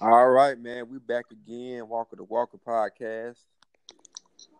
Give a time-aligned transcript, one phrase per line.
[0.00, 0.88] All right, man.
[0.90, 1.88] We back again.
[1.88, 3.36] Walker the Walker podcast.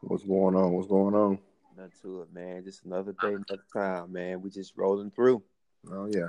[0.01, 0.71] What's going on?
[0.71, 1.39] What's going on?
[1.77, 2.63] Nothing to it, man.
[2.63, 4.41] Just another day, another time, man.
[4.43, 5.43] We just rolling through.
[5.91, 6.29] Oh yeah.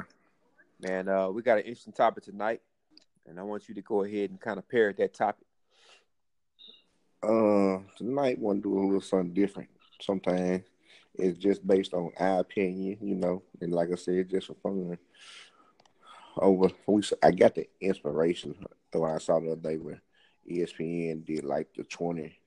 [0.81, 2.61] Man, uh, we got an interesting topic tonight,
[3.27, 5.45] and I want you to go ahead and kind of parrot that topic.
[7.21, 9.69] Uh, tonight want to do a little something different.
[10.01, 10.63] Sometimes
[11.13, 14.97] it's just based on our opinion, you know, and like I said, just for fun.
[16.37, 18.55] Over, we I got the inspiration
[18.99, 20.01] when I saw the other day where
[20.49, 22.39] ESPN did like the twenty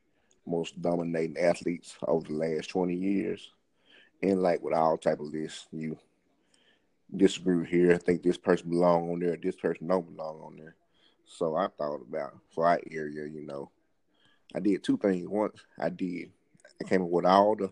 [0.46, 3.52] most dominating athletes over the last twenty years,
[4.22, 5.98] and like with all type of lists, you
[7.14, 7.94] disagree here.
[7.94, 9.36] I think this person belong on there.
[9.36, 10.76] This person don't belong on there.
[11.26, 13.70] So I thought about for our area, you know,
[14.54, 15.28] I did two things.
[15.28, 16.30] Once I did,
[16.80, 17.70] I came up with all the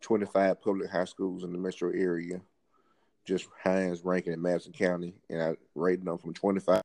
[0.00, 2.40] 25 public high schools in the metro area,
[3.24, 6.80] just Hinds Rankin in Madison County, and I rated them from 25.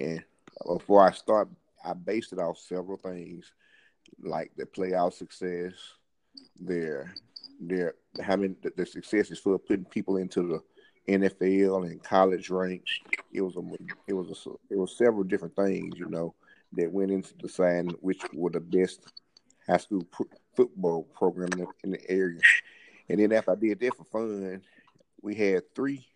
[0.00, 0.22] And
[0.66, 1.48] before I start,
[1.84, 3.52] I based it off several things,
[4.22, 5.72] like the playoff success,
[6.58, 7.14] their
[7.60, 12.90] their having the, the success is for putting people into the NFL and college ranks.
[13.32, 13.62] It was a
[14.06, 16.34] it was a it was several different things, you know,
[16.72, 19.12] that went into deciding which were the best
[19.68, 20.22] high school pr-
[20.54, 22.40] football program in the, in the, area.
[23.08, 24.62] And then after I did that for fun,
[25.20, 26.06] we had three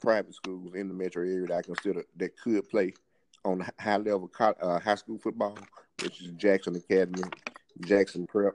[0.00, 2.94] private schools in the metro area that I consider that could play
[3.44, 5.58] on high level uh, high school football,
[6.02, 7.28] which is Jackson Academy,
[7.84, 8.54] Jackson Prep,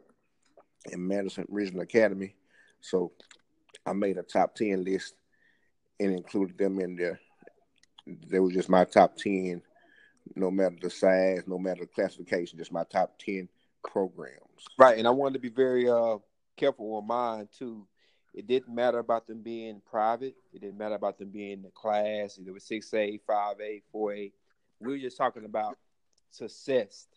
[0.92, 2.36] and Madison Ridgeland Academy.
[2.82, 3.12] So
[3.86, 5.16] I made a top ten list
[6.00, 7.20] and included them in there.
[8.28, 9.62] They were just my top ten
[10.36, 13.48] no matter the size, no matter the classification, just my top 10
[13.84, 14.40] programs.
[14.78, 14.98] Right.
[14.98, 16.18] And I wanted to be very uh,
[16.58, 17.88] careful on mine, too.
[18.40, 20.34] It didn't matter about them being private.
[20.54, 22.38] It didn't matter about them being in the class.
[22.38, 24.32] It was 6A, 5A, 4A.
[24.80, 25.78] We were just talking about
[26.32, 27.10] success,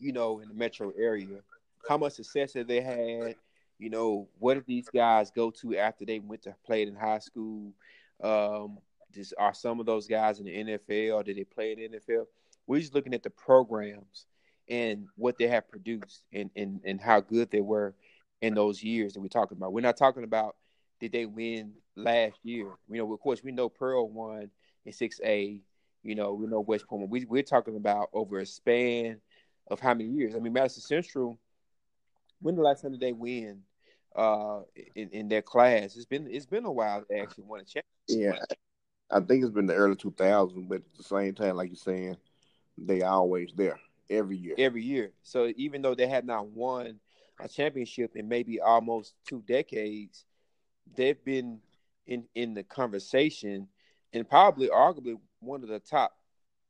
[0.00, 1.42] you know, in the metro area.
[1.88, 3.36] How much success have they had?
[3.78, 7.20] You know, what did these guys go to after they went to play in high
[7.20, 7.72] school?
[8.20, 8.78] Um,
[9.14, 11.14] just are some of those guys in the NFL?
[11.14, 12.26] Or did they play in the NFL?
[12.66, 14.26] We're just looking at the programs
[14.68, 17.94] and what they have produced and, and, and how good they were
[18.40, 19.72] in those years that we're talking about.
[19.72, 20.56] We're not talking about
[21.00, 22.72] did they win last year.
[22.90, 24.50] You know, of course, we know Pearl won
[24.84, 25.60] in 6A.
[26.02, 27.10] You know, we know West Point.
[27.10, 29.20] We, we're talking about over a span
[29.70, 30.34] of how many years.
[30.34, 31.38] I mean, Madison Central,
[32.40, 33.62] when the last time did they win
[34.16, 34.60] uh,
[34.94, 35.96] in, in their class?
[35.96, 37.84] It's been it's been a while they actually won a championship.
[38.08, 38.56] Yeah,
[39.10, 42.16] I think it's been the early 2000s, but at the same time, like you're saying,
[42.76, 43.78] they always there
[44.08, 44.54] every year.
[44.58, 45.12] Every year.
[45.22, 47.00] So even though they have not won
[47.40, 50.24] a championship in maybe almost two decades,
[50.96, 51.60] they've been
[52.06, 53.68] in in the conversation
[54.12, 56.16] and probably arguably one of the top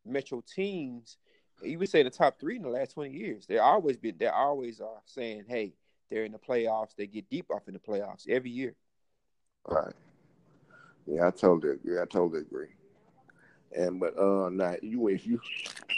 [0.05, 1.17] metro teams.
[1.63, 3.47] You would say the top three in the last twenty years.
[3.47, 4.17] They're always been.
[4.19, 5.75] They always are saying, "Hey,
[6.11, 6.95] they're in the playoffs.
[6.97, 8.75] They get deep off in the playoffs every year."
[9.67, 9.95] Right.
[11.07, 11.99] Yeah, I totally agree.
[11.99, 12.69] I totally agree.
[13.77, 15.41] And but uh, now you if you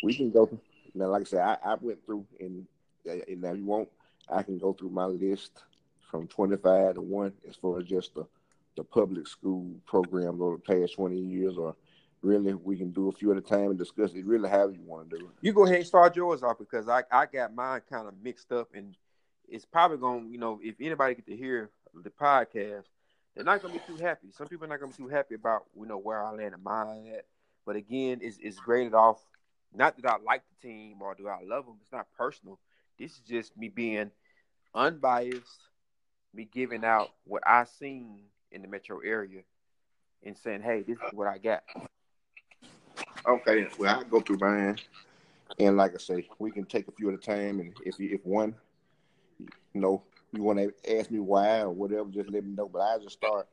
[0.02, 0.48] we can go
[0.94, 1.06] now.
[1.06, 2.66] Like I said, I, I went through and,
[3.06, 3.88] and now you won't.
[4.32, 5.64] I can go through my list
[6.10, 8.26] from twenty five to one as far as just the
[8.76, 11.76] the public school program over the past twenty years, or
[12.22, 14.24] really we can do a few at a time and discuss it.
[14.24, 15.32] Really, however you want to do it.
[15.40, 18.52] You go ahead and start yours off because I I got mine kind of mixed
[18.52, 18.96] up and
[19.48, 22.84] it's probably going to you know if anybody get to hear the podcast
[23.34, 24.28] they're not gonna be too happy.
[24.32, 26.62] Some people are not gonna be too happy about you know where I land in
[26.62, 27.26] mine at.
[27.64, 29.24] But again, it's it's graded off.
[29.72, 31.76] Not that I like the team or do I love them.
[31.80, 32.58] It's not personal.
[32.98, 34.10] This is just me being
[34.74, 35.60] unbiased,
[36.34, 38.22] me giving out what I seen
[38.52, 39.42] in the metro area,
[40.22, 41.62] and saying, "Hey, this is what I got."
[43.26, 44.78] Okay, well I go through mine,
[45.58, 47.60] and like I say, we can take a few at a time.
[47.60, 48.54] And if you, if one,
[49.38, 52.68] you know, you want to ask me why or whatever, just let me know.
[52.68, 53.48] But I just start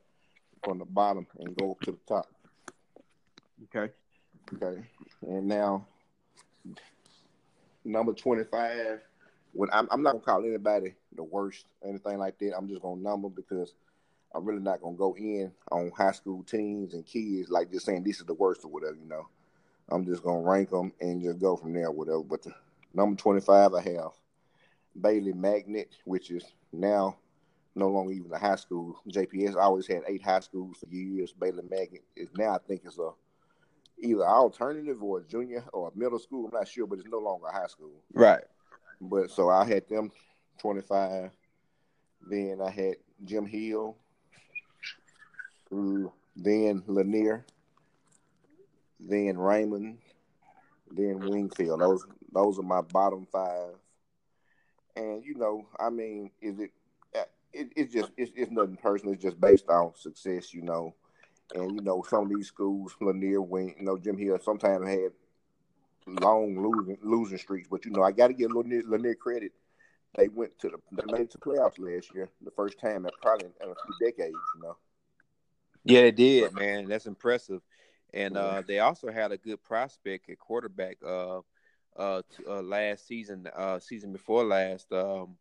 [0.64, 2.26] from the bottom and go up to the top.
[3.74, 3.92] Okay.
[4.54, 4.82] Okay.
[5.22, 5.86] And now,
[7.84, 9.00] number 25.
[9.52, 12.56] When I'm, I'm not gonna call anybody the worst or anything like that.
[12.56, 13.74] I'm just gonna number because
[14.34, 18.04] I'm really not gonna go in on high school teens and kids like just saying
[18.04, 18.96] this is the worst or whatever.
[18.96, 19.28] You know,
[19.90, 22.22] I'm just gonna rank them and just go from there, whatever.
[22.22, 22.54] But the
[22.94, 24.10] number 25, I have
[25.00, 27.16] Bailey Magnet, which is now
[27.74, 29.00] no longer even a high school.
[29.08, 31.32] JPS always had eight high schools for years.
[31.32, 33.10] Bailey Magnet is now, I think, is a
[34.00, 36.46] either alternative or a junior or a middle school.
[36.46, 37.92] I'm not sure, but it's no longer a high school.
[38.12, 38.44] Right.
[39.00, 40.10] But so I had them
[40.58, 41.30] 25.
[42.28, 43.96] Then I had Jim Hill.
[45.72, 47.44] Mm, then Lanier.
[49.00, 49.98] then Raymond,
[50.90, 51.80] then Wingfield.
[51.80, 53.74] Those those are my bottom five.
[54.96, 56.72] And you know, I mean, is it?
[57.14, 59.14] Uh, it it's just it's, it's nothing personal.
[59.14, 60.94] It's just based on success, you know.
[61.54, 65.12] And you know, some of these schools, Lanier, Wing, you know, Jim Hill, sometimes had
[66.08, 67.68] long losing losing streaks.
[67.70, 69.52] But you know, I got to give Lanier, Lanier credit.
[70.16, 73.10] They went to the they made it to playoffs last year, the first time in
[73.22, 74.38] probably in a few decades.
[74.56, 74.76] You know.
[75.84, 76.88] Yeah, they did, man.
[76.88, 77.60] That's impressive.
[78.12, 81.40] And uh, they also had a good prospect at quarterback uh,
[81.96, 85.36] uh, uh, last season, uh, season before last, um,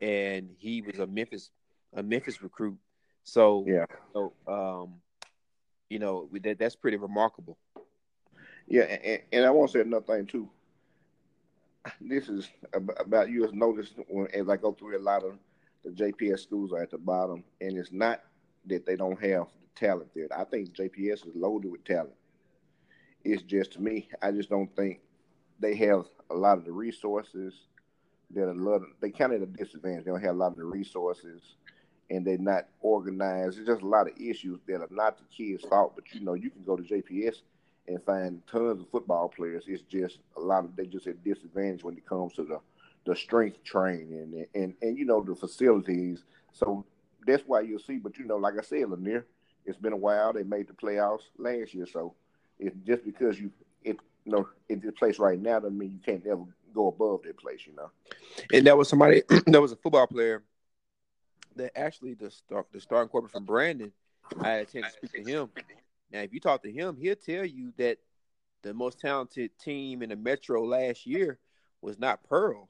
[0.00, 1.50] and he was a Memphis
[1.94, 2.78] a Memphis recruit.
[3.24, 4.94] So yeah, so um,
[5.90, 7.58] you know that that's pretty remarkable.
[8.66, 10.48] Yeah, and, and I want to say another thing too.
[12.00, 15.36] This is about you as noticed when as I go through a lot of
[15.84, 18.22] the JPS schools are at the bottom, and it's not
[18.66, 20.28] that they don't have the talent there.
[20.36, 22.14] I think JPS is loaded with talent.
[23.24, 25.00] It's just to me, I just don't think
[25.58, 27.54] they have a lot of the resources
[28.34, 30.04] that a lot of, they kind of at a disadvantage.
[30.04, 31.56] They don't have a lot of the resources
[32.10, 33.56] and they're not organized.
[33.56, 35.94] There's just a lot of issues that are not the kids' fault.
[35.94, 37.36] But you know, you can go to JPS
[37.88, 39.64] and find tons of football players.
[39.66, 42.60] It's just a lot of they just at disadvantage when it comes to the
[43.04, 46.24] the strength training and and and you know the facilities.
[46.52, 46.84] So
[47.26, 47.98] that's why you'll see.
[47.98, 49.26] But you know, like I said, Lanier,
[49.64, 50.32] it's been a while.
[50.32, 52.14] They made the playoffs last year, so
[52.58, 53.50] it's just because you
[53.84, 57.22] it you know in this place right now doesn't mean you can't ever go above
[57.24, 57.66] that place.
[57.66, 57.90] You know.
[58.52, 60.42] And that was somebody that was a football player
[61.56, 63.92] that actually the start the starting quarterback from Brandon.
[64.40, 65.50] I had a chance to speak to him.
[66.12, 67.98] Now, if you talk to him, he'll tell you that
[68.62, 71.38] the most talented team in the Metro last year
[71.80, 72.68] was not Pearl.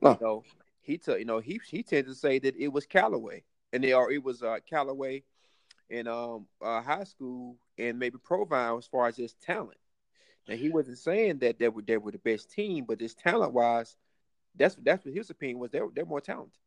[0.00, 0.10] No.
[0.12, 0.44] You know,
[0.80, 3.92] he t- you know he he tends to say that it was Callaway, and they
[3.92, 5.22] are it was uh, Callaway
[5.90, 9.78] in um uh, high school and maybe Provine as far as his talent.
[10.48, 13.52] Now he wasn't saying that they were they were the best team, but this talent
[13.52, 13.96] wise,
[14.54, 15.70] that's that's what his opinion was.
[15.70, 16.58] They're they're more talented.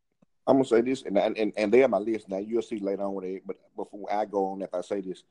[0.47, 2.37] I'm gonna say this, and and and they're my list now.
[2.37, 3.41] You'll see later on what they.
[3.45, 5.23] But before I go on, if I say this,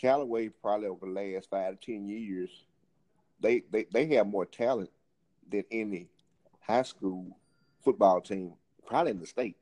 [0.00, 2.50] Callaway probably over the last five to ten years,
[3.40, 4.90] they they they have more talent
[5.48, 6.08] than any
[6.60, 7.38] high school
[7.84, 8.54] football team,
[8.84, 9.56] probably in the state.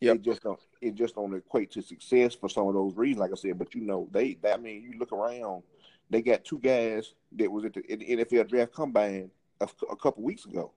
[0.00, 3.20] Yeah, it just don't it just don't equate to success for some of those reasons,
[3.20, 3.56] like I said.
[3.56, 5.62] But you know, they that I mean, you look around,
[6.10, 9.30] they got two guys that was at the, at the NFL draft combine
[9.60, 10.72] a, a couple weeks ago.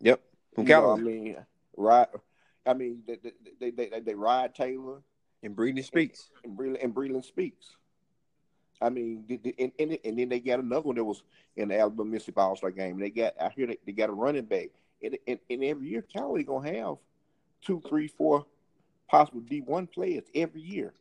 [0.00, 0.20] Yep.
[0.54, 1.36] From you know, I mean,
[1.76, 2.08] right?
[2.66, 3.18] I mean, they
[3.60, 5.02] they they, they, they Rod Taylor
[5.42, 7.76] and Breeland Speaks and Breeland, and Breeland Speaks.
[8.82, 9.24] I mean,
[9.58, 11.22] and, and, and then they got another one that was
[11.56, 12.98] in the Alabama Mississippi All Star game.
[12.98, 14.68] They got I hear they, they got a running back,
[15.02, 16.96] and, and, and every year Cali gonna have
[17.62, 18.46] two, three, four
[19.08, 20.94] possible D one players every year.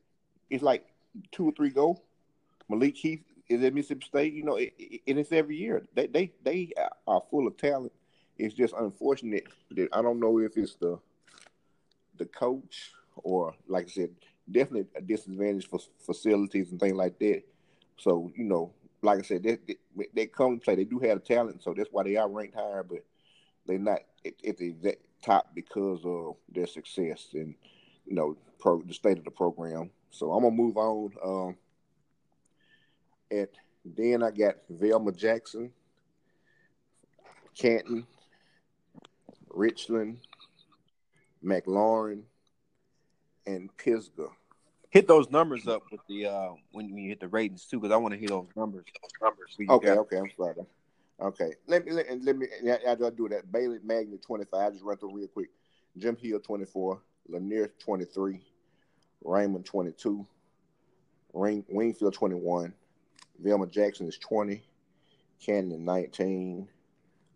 [0.49, 0.85] It's like
[1.31, 2.01] two or three go.
[2.67, 4.33] Malik Heath is at Mississippi State.
[4.33, 5.87] You know, it, it, and it's every year.
[5.95, 6.73] They they they
[7.07, 7.93] are full of talent
[8.39, 10.97] it's just unfortunate that I don't know if it's the
[12.17, 14.09] the coach or like I said,
[14.49, 17.43] definitely a disadvantage for facilities and things like that.
[17.97, 20.75] So you know, like I said, they, they, they come play.
[20.75, 22.83] They do have talent, so that's why they are ranked higher.
[22.83, 23.05] But
[23.65, 27.53] they're not at, at the exact top because of their success and
[28.05, 29.91] you know pro, the state of the program.
[30.11, 31.11] So I'm gonna move on.
[31.23, 31.57] Um,
[33.31, 33.49] at
[33.83, 35.71] then I got Velma Jackson,
[37.55, 38.07] Canton,
[39.59, 40.19] Richland,
[41.43, 42.21] McLaurin,
[43.45, 44.29] and Pisgah.
[44.89, 47.97] Hit those numbers up with the uh, when, you hit the ratings too, because I
[47.97, 48.85] want to hear those numbers.
[49.21, 49.57] numbers.
[49.69, 50.55] Okay, okay, I'm sorry.
[51.21, 52.47] Okay, let me let, let me.
[52.87, 54.53] After I do that, Bailey Magnet 25.
[54.53, 55.49] I just run through real quick.
[55.97, 58.39] Jim Hill 24, Lanier 23,
[59.25, 60.25] Raymond 22,
[61.33, 62.73] Ring, Wingfield 21,
[63.39, 64.63] Velma Jackson is 20,
[65.45, 66.69] Canton 19,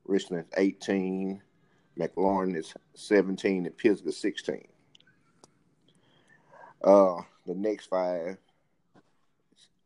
[0.06, 1.42] Richland 18,
[1.98, 4.68] McLaurin is 17 and Pisgah 16.
[6.84, 8.38] Uh, the next five,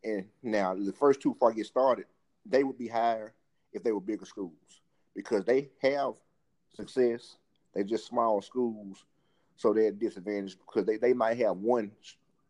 [0.04, 2.06] and now the first two before I get started,
[2.46, 3.34] they would be higher
[3.74, 4.82] if they were bigger schools
[5.16, 6.14] because they have
[6.76, 7.38] success.
[7.74, 9.06] They're just small schools,
[9.58, 11.92] so they're disadvantaged because they, they might have one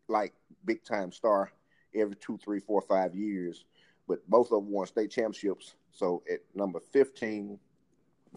[0.08, 0.32] like
[0.64, 1.52] big time star
[1.94, 3.64] every two, three, four, five years,
[4.06, 5.74] but both of them won state championships.
[5.90, 7.58] So at number 15,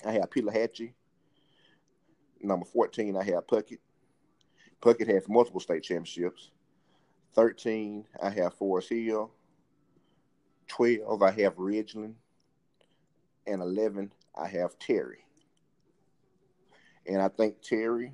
[0.06, 0.94] I have Pelahatchie
[2.44, 3.80] number 14, I have Puckett.
[4.82, 6.52] Puckett has multiple state championships.
[7.36, 9.32] 13, I have Forest Hill.
[10.68, 12.14] 12, I have Ridgeland.
[13.48, 15.26] And 11, I have Terry.
[17.08, 18.14] And I think Terry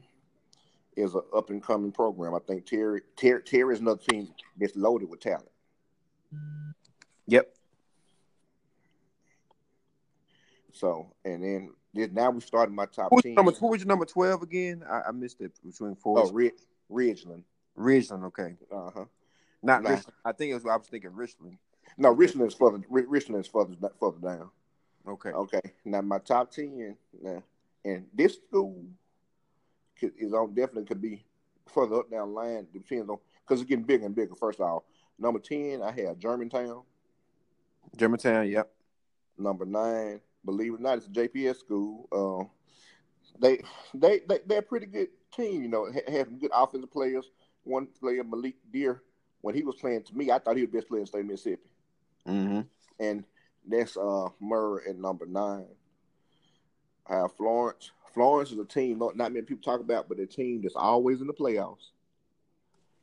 [0.98, 2.34] is an up and coming program.
[2.34, 5.50] I think Terry Terry Terry is another team that's loaded with talent.
[7.28, 7.54] Yep.
[10.74, 11.74] So and then
[12.12, 13.36] now we started my top Who's team.
[13.36, 14.84] number who was your number twelve again?
[14.90, 16.20] I, I missed it between four.
[16.20, 16.54] Oh, Rid-
[16.92, 17.44] Ridgeland.
[17.78, 18.56] Ridgeland, okay.
[18.72, 19.06] Uh huh.
[19.64, 19.90] Not Nah.
[19.92, 20.16] Richland.
[20.26, 21.58] I think it was I was thinking Richland.
[21.98, 22.82] No, Richland is further.
[22.90, 24.50] Richland is further further down.
[25.08, 25.30] Okay.
[25.30, 25.62] Okay.
[25.86, 26.96] Now my top ten.
[27.22, 27.44] Now,
[27.86, 28.86] and this school
[30.00, 31.26] could, is on definitely could be
[31.74, 32.68] further up down the line.
[32.74, 34.36] Depends on because it's getting bigger and bigger.
[34.36, 34.84] First off,
[35.18, 36.84] number ten, I have Germantown.
[37.96, 38.70] Germantown, yep.
[39.38, 42.08] Number nine, believe it or not, it's a JPS school.
[42.12, 42.50] Um,
[43.40, 43.62] they
[43.94, 45.62] they they they're a pretty good team.
[45.62, 47.30] You know, ha- have some good offensive players.
[47.64, 49.04] One player, Malik Deer,
[49.42, 51.08] when he was playing to me, I thought he was the best player in the
[51.08, 51.70] state of Mississippi.
[52.28, 52.62] Mm-hmm.
[53.00, 53.24] and
[53.70, 55.68] that's uh Murrah at number nine.
[57.08, 57.92] I have Florence.
[58.14, 61.22] Florence is a team not, not many people talk about, but a team that's always
[61.22, 61.92] in the playoffs.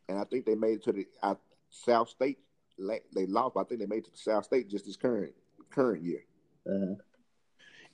[0.08, 1.36] And I think they made it to the uh,
[1.70, 2.38] South State.
[2.78, 5.32] They lost, but I think they made it to the South State just this current
[5.70, 6.24] current year.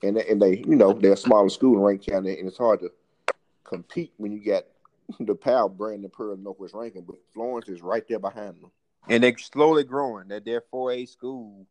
[0.03, 2.57] And they- and they, you know, they're a smaller school in Rankin County, and it's
[2.57, 2.91] hard to
[3.63, 4.63] compete when you got
[5.19, 8.71] the Powell, Brandon, Pearl, Northwest Rankin, but Florence is right there behind them.
[9.09, 10.27] And they're slowly growing.
[10.27, 11.67] They're they're four A school,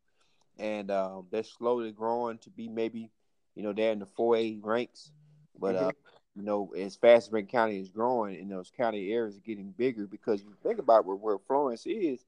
[0.59, 3.11] and um, they're slowly growing to be maybe,
[3.55, 5.11] you know, they're in the four A ranks.
[5.59, 5.93] But uh,
[6.37, 9.71] you know, as fast as Rankin County is growing, and those county areas are getting
[9.73, 12.25] bigger because you think about where, where Florence is.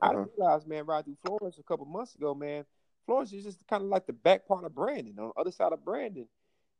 [0.00, 0.26] I Uh-huh.
[0.36, 2.64] realized, man, right through Florence a couple months ago, man.
[3.06, 5.72] Florence is just kind of like the back part of Brandon, on the other side
[5.72, 6.26] of Brandon.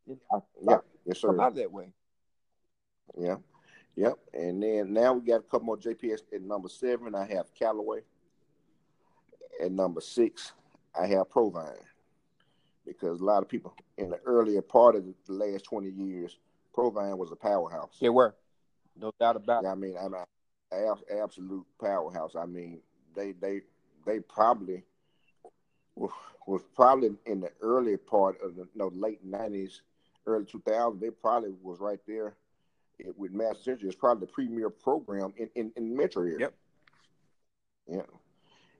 [0.07, 1.29] Yeah, yes, sir.
[1.29, 1.93] come out that way.
[3.19, 3.37] Yeah.
[3.97, 4.19] Yep.
[4.33, 7.15] And then now we got a couple more JPS at number seven.
[7.15, 8.01] I have Callaway.
[9.63, 10.53] At number six,
[10.99, 11.77] I have Provine.
[12.85, 16.39] Because a lot of people in the earlier part of the last 20 years,
[16.75, 17.97] Provine was a powerhouse.
[18.01, 18.35] They were,
[18.99, 19.69] no doubt about it.
[19.69, 20.27] I mean, I'm a
[20.73, 22.35] ab- absolute powerhouse.
[22.37, 22.81] I mean,
[23.15, 23.61] they they
[24.05, 24.85] they probably
[25.97, 29.83] was, probably in the early part of the no late nineties,
[30.27, 31.01] early 2000s.
[31.01, 32.35] They probably was right there
[32.99, 33.89] it- with Mass Central.
[33.89, 36.39] It's probably the premier program in in, in metro area.
[36.41, 36.55] Yep.
[37.89, 38.03] Yeah.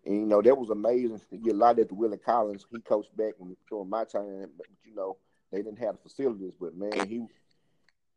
[0.07, 1.21] And you know that was amazing.
[1.31, 2.67] You get a lot at the Willie Collins.
[2.71, 5.17] He coached back when during my time, but you know
[5.51, 6.53] they didn't have the facilities.
[6.61, 7.27] But man, he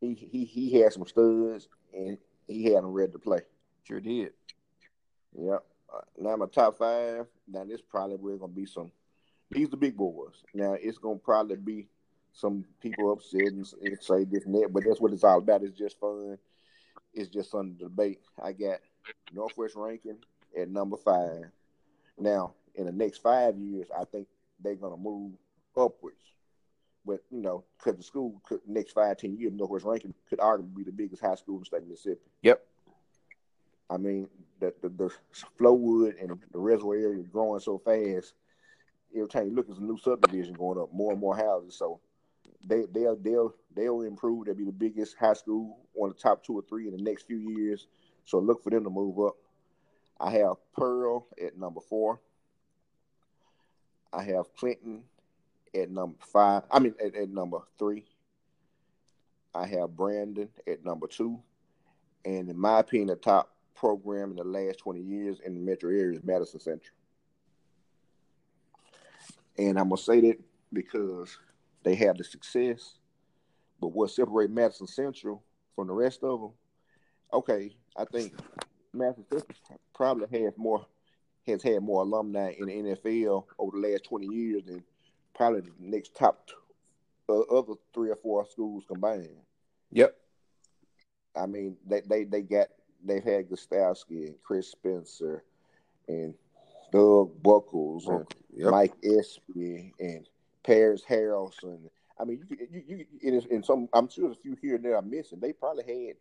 [0.02, 3.42] he he he had some studs, and he had them ready to play.
[3.84, 4.34] Sure did.
[5.40, 5.64] Yep.
[6.18, 7.28] Now my top five.
[7.48, 8.92] Now this probably we're gonna be some.
[9.50, 10.44] These the big boys.
[10.54, 11.88] Now it's gonna probably be
[12.34, 15.64] some people upset and, and say this and that, but that's what it's all about.
[15.64, 16.38] It's just fun.
[17.14, 18.20] It's just to debate.
[18.42, 18.80] I got
[19.34, 20.18] Northwest Rankin
[20.60, 21.46] at number five.
[22.18, 24.28] Now in the next five years, I think
[24.62, 25.34] they're gonna move
[25.76, 26.18] upwards.
[27.06, 30.76] But you know, because the school could next five ten years, Northwest Rankin could arguably
[30.76, 32.30] be the biggest high school in the state of Mississippi.
[32.42, 32.66] Yep.
[33.90, 34.28] I mean,
[34.60, 35.14] the the, the
[35.60, 38.34] Flowwood and the reservoir area is growing so fast.
[39.16, 41.76] Every time you look, there's a new subdivision going up, more and more houses.
[41.76, 42.00] So
[42.66, 44.46] they they'll they'll they'll improve.
[44.46, 47.28] They'll be the biggest high school, of the top two or three in the next
[47.28, 47.88] few years.
[48.26, 49.36] So look for them to move up.
[50.20, 52.20] I have Pearl at number four.
[54.12, 55.04] I have Clinton
[55.76, 56.64] at number five.
[56.72, 58.06] I mean at, at number three.
[59.56, 61.40] I have Brandon at number two.
[62.26, 65.90] And in my opinion, the top program in the last 20 years in the metro
[65.92, 66.96] area is Madison Central.
[69.58, 70.40] And I'm going to say that
[70.74, 71.38] because
[71.84, 72.96] they have the success.
[73.80, 75.44] But what separates Madison Central
[75.76, 76.52] from the rest of them,
[77.34, 78.34] okay, I think
[78.94, 80.86] Madison Central probably has more
[81.46, 84.84] has had more alumni in the NFL over the last 20 years than
[85.34, 86.50] probably the next top
[87.30, 89.30] uh, other three or four schools combined.
[89.92, 90.16] Yep.
[91.36, 92.68] I mean, they they they got
[93.04, 95.44] they've had Gostkowski and Chris Spencer
[96.08, 96.34] and
[96.92, 98.26] Doug Buckles and
[98.56, 98.72] Yep.
[98.72, 100.28] Mike Espy and
[100.64, 101.90] Parys Haralson.
[102.20, 103.88] I mean, you you, you it is in some.
[103.94, 105.40] I'm sure there's a few here and there I'm missing.
[105.40, 106.16] They probably had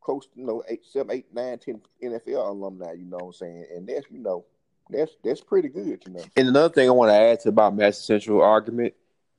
[0.00, 2.92] close to you know eight, seven, eight, nine, ten NFL alumni.
[2.92, 3.66] You know what I'm saying?
[3.74, 4.44] And that's you know
[4.90, 6.02] that's that's pretty good.
[6.06, 6.24] You know.
[6.36, 8.92] And another thing I want to add to about Mass Central argument,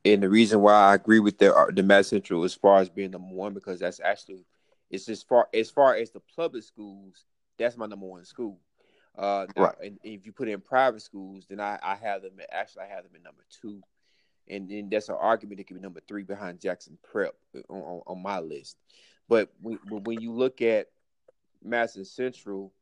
[0.03, 2.89] and the reason why I agree with the uh, the Madison Central as far as
[2.89, 4.43] being number one, because that's actually
[4.89, 7.25] it's as far as far as the public schools,
[7.57, 8.59] that's my number one school.
[9.17, 9.75] Uh, now, Right.
[9.83, 12.39] And if you put in private schools, then I, I have them.
[12.39, 13.81] At, actually, I have them at number two,
[14.47, 17.35] and then that's an argument that could be number three behind Jackson Prep
[17.69, 18.77] on, on, on my list.
[19.27, 20.87] But when, when you look at
[21.63, 22.73] Madison Central,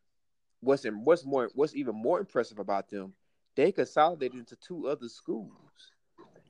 [0.62, 3.14] what's in, what's more what's even more impressive about them,
[3.56, 5.52] they consolidated into two other schools.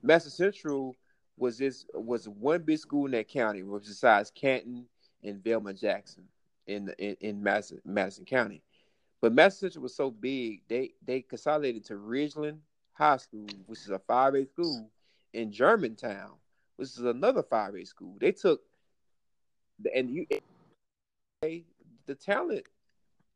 [0.03, 0.95] Madison Central
[1.37, 4.85] was this was one big school in that county, which besides Canton
[5.23, 6.23] and Velma Jackson
[6.67, 8.61] in in, in Madison, Madison County.
[9.21, 12.59] But Madison Central was so big, they they consolidated to Ridgeland
[12.93, 14.89] High School, which is a 5A school,
[15.33, 16.33] in Germantown,
[16.75, 18.15] which is another 5A school.
[18.19, 18.61] They took
[19.93, 20.25] and you
[21.41, 22.63] the talent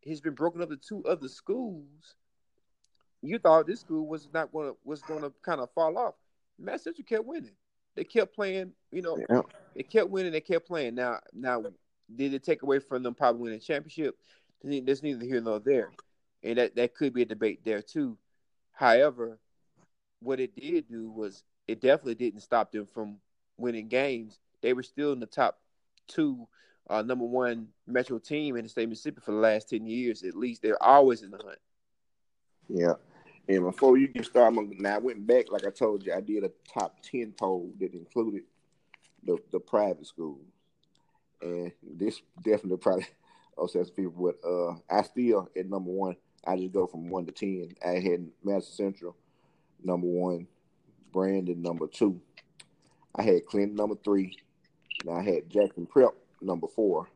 [0.07, 2.15] has been broken up to two other schools.
[3.21, 6.15] You thought this school was not going to was going to kind of fall off.
[6.57, 7.51] Mass Central kept winning.
[7.95, 8.71] They kept playing.
[8.91, 9.41] You know, yeah.
[9.75, 10.31] They kept winning.
[10.31, 10.95] They kept playing.
[10.95, 11.63] Now, now,
[12.13, 14.17] did it take away from them probably winning a championship?
[14.63, 15.91] There's neither here nor there,
[16.43, 18.17] and that that could be a debate there too.
[18.73, 19.39] However,
[20.21, 23.17] what it did do was it definitely didn't stop them from
[23.57, 24.39] winning games.
[24.61, 25.59] They were still in the top
[26.07, 26.47] two,
[26.89, 30.23] uh, number one Metro team in the state of Mississippi for the last ten years
[30.23, 30.61] at least.
[30.61, 31.59] They're always in the hunt.
[32.67, 32.93] Yeah.
[33.47, 36.43] And before you get started, now I went back, like I told you, I did
[36.43, 38.43] a top 10 poll that included
[39.23, 40.45] the, the private schools.
[41.41, 43.07] And this definitely probably
[43.61, 47.31] upsets people, but uh, I still, at number one, I just go from one to
[47.31, 47.75] 10.
[47.85, 49.15] I had Madison Central,
[49.83, 50.47] number one,
[51.11, 52.21] Brandon, number two.
[53.15, 54.37] I had Clinton, number three.
[55.05, 56.11] Now I had Jackson Prep,
[56.41, 57.09] number four.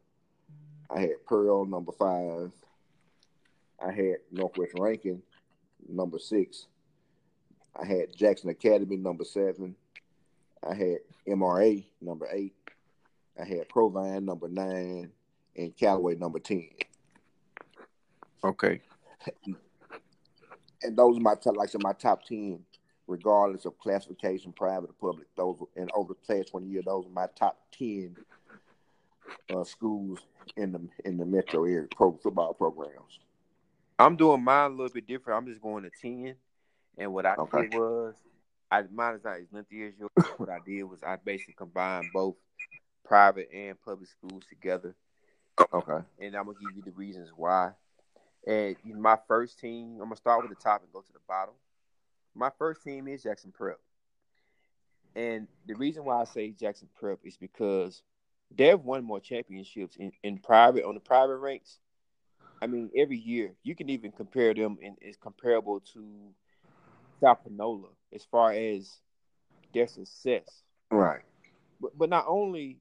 [0.90, 2.52] I had Pearl, number five.
[3.84, 5.22] I had Northwest Rankin,
[5.88, 6.68] number six.
[7.80, 9.76] I had Jackson Academy, number seven.
[10.68, 12.54] I had MRA, number eight.
[13.40, 15.12] I had Provine, number nine,
[15.56, 16.70] and Callaway, number 10.
[18.44, 18.82] Okay.
[20.82, 22.60] And those are my top, like I said, my top 10,
[23.08, 25.28] regardless of classification, private or public.
[25.36, 28.16] Those, and over the past 20 years, those are my top 10
[29.54, 30.20] uh, schools
[30.56, 33.20] in the in the metro area pro football programs.
[33.98, 35.38] I'm doing mine a little bit different.
[35.38, 36.36] I'm just going to ten,
[36.98, 37.62] and what I okay.
[37.62, 38.16] did was,
[38.80, 40.12] I mine is not as lengthy as yours.
[40.38, 42.36] what I did was I basically combined both
[43.04, 44.96] private and public schools together.
[45.74, 46.06] Okay.
[46.20, 47.72] And I'm gonna give you the reasons why.
[48.48, 51.56] And my first team, I'm gonna start with the top and go to the bottom.
[52.36, 53.80] My first team is Jackson Prep.
[55.16, 58.02] And the reason why I say Jackson Prep is because
[58.56, 61.80] they've won more championships in, in private on the private ranks
[62.62, 66.32] I mean, every year you can even compare them and it's comparable to
[67.22, 69.00] South Panola as far as
[69.74, 70.64] their success.
[70.90, 71.22] Right.
[71.82, 72.80] But but not only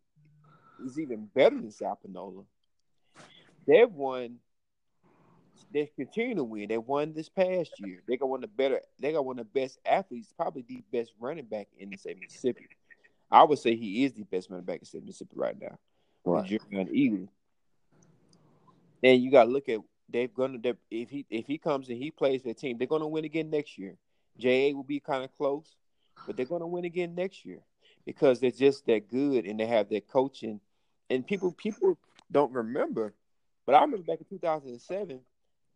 [0.84, 2.44] is even better than South Panola,
[3.66, 4.38] they've won
[5.72, 6.68] they continue to win.
[6.68, 8.00] They won this past year.
[8.06, 10.82] They got one of the better they got one of the best athletes, probably the
[10.92, 12.68] best running back in the state of Mississippi.
[13.30, 15.60] I would say he is the best running back in the state of Mississippi right
[15.60, 15.78] now.
[16.24, 16.48] Right.
[19.02, 20.58] And you got to look at they're gonna
[20.90, 23.50] if he if he comes and he plays for the team, they're gonna win again
[23.50, 23.96] next year.
[24.38, 25.76] JA will be kind of close,
[26.26, 27.60] but they're gonna win again next year
[28.04, 30.60] because they're just that good and they have that coaching.
[31.10, 31.98] And people people
[32.30, 33.14] don't remember,
[33.66, 35.20] but I remember back in 2007,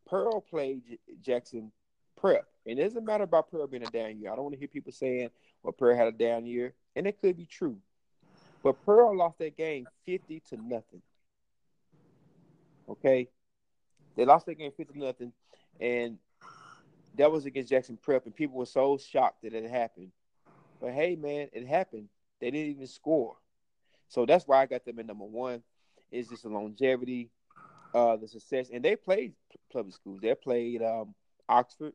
[0.06, 1.70] Pearl played Jackson
[2.16, 4.32] Prep, and it doesn't matter about Pearl being a down year.
[4.32, 5.30] I don't want to hear people saying,
[5.62, 7.78] "Well, Pearl had a down year," and it could be true,
[8.62, 11.02] but Pearl lost that game 50 to nothing.
[12.88, 13.28] Okay.
[14.16, 15.32] They lost that game 50 to nothing.
[15.80, 16.18] And
[17.18, 18.24] that was against Jackson Prep.
[18.24, 20.12] And people were so shocked that it happened.
[20.80, 22.08] But hey, man, it happened.
[22.40, 23.36] They didn't even score.
[24.08, 25.62] So that's why I got them at number one.
[26.10, 27.28] Is just the longevity,
[27.94, 28.70] uh, the success.
[28.72, 29.34] And they played
[29.70, 30.20] public schools.
[30.22, 31.14] They played um,
[31.48, 31.92] Oxford.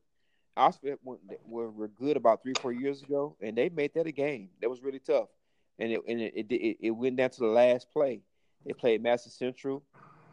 [0.55, 4.11] Oxford went, were, were good about three, four years ago, and they made that a
[4.11, 4.49] game.
[4.61, 5.29] That was really tough.
[5.79, 8.21] And it and it, it, it went down to the last play.
[8.63, 9.83] They played Madison Central.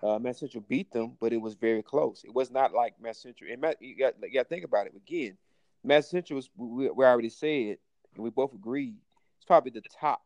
[0.02, 2.24] Uh, Mass Central beat them, but it was very close.
[2.24, 3.50] It was not like Mass Central.
[3.50, 5.36] And Mass, you got you got to think about it again.
[5.84, 7.78] Mass Central was we, we already said,
[8.14, 8.96] and we both agreed
[9.36, 10.22] it's probably the top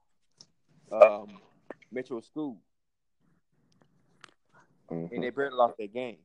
[0.90, 1.28] um,
[1.92, 2.58] Metro school,
[4.90, 5.14] mm-hmm.
[5.14, 6.18] and they barely lost their game.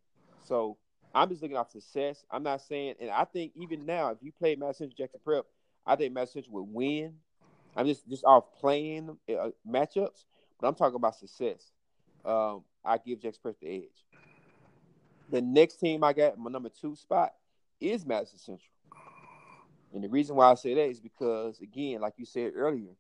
[0.44, 0.78] So
[1.14, 2.26] I'm just looking off success.
[2.32, 5.46] I'm not saying, and I think even now, if you play Mass Central Jackson Prep,
[5.86, 7.14] I think Mass Central would win.
[7.76, 10.26] I'm just just off playing uh, matchups,
[10.60, 11.72] but I'm talking about success.
[12.26, 14.06] Um, I give Jackson Prep the edge.
[15.32, 17.34] The next team I got, my number two spot,
[17.80, 18.70] is Madison Central.
[19.94, 22.92] And the reason why I say that is because, again, like you said earlier,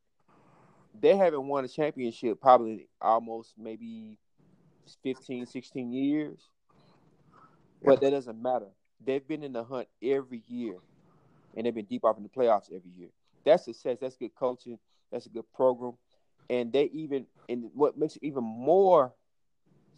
[0.99, 4.17] they haven't won a championship probably almost maybe
[5.03, 6.39] 15, 16 years.
[7.81, 7.91] Yeah.
[7.91, 8.67] But that doesn't matter.
[9.05, 10.75] They've been in the hunt every year,
[11.55, 13.09] and they've been deep off in the playoffs every year.
[13.45, 13.97] That's success.
[14.01, 14.77] That's good coaching.
[15.11, 15.93] That's a good program.
[16.49, 19.13] And they even, and what makes it even more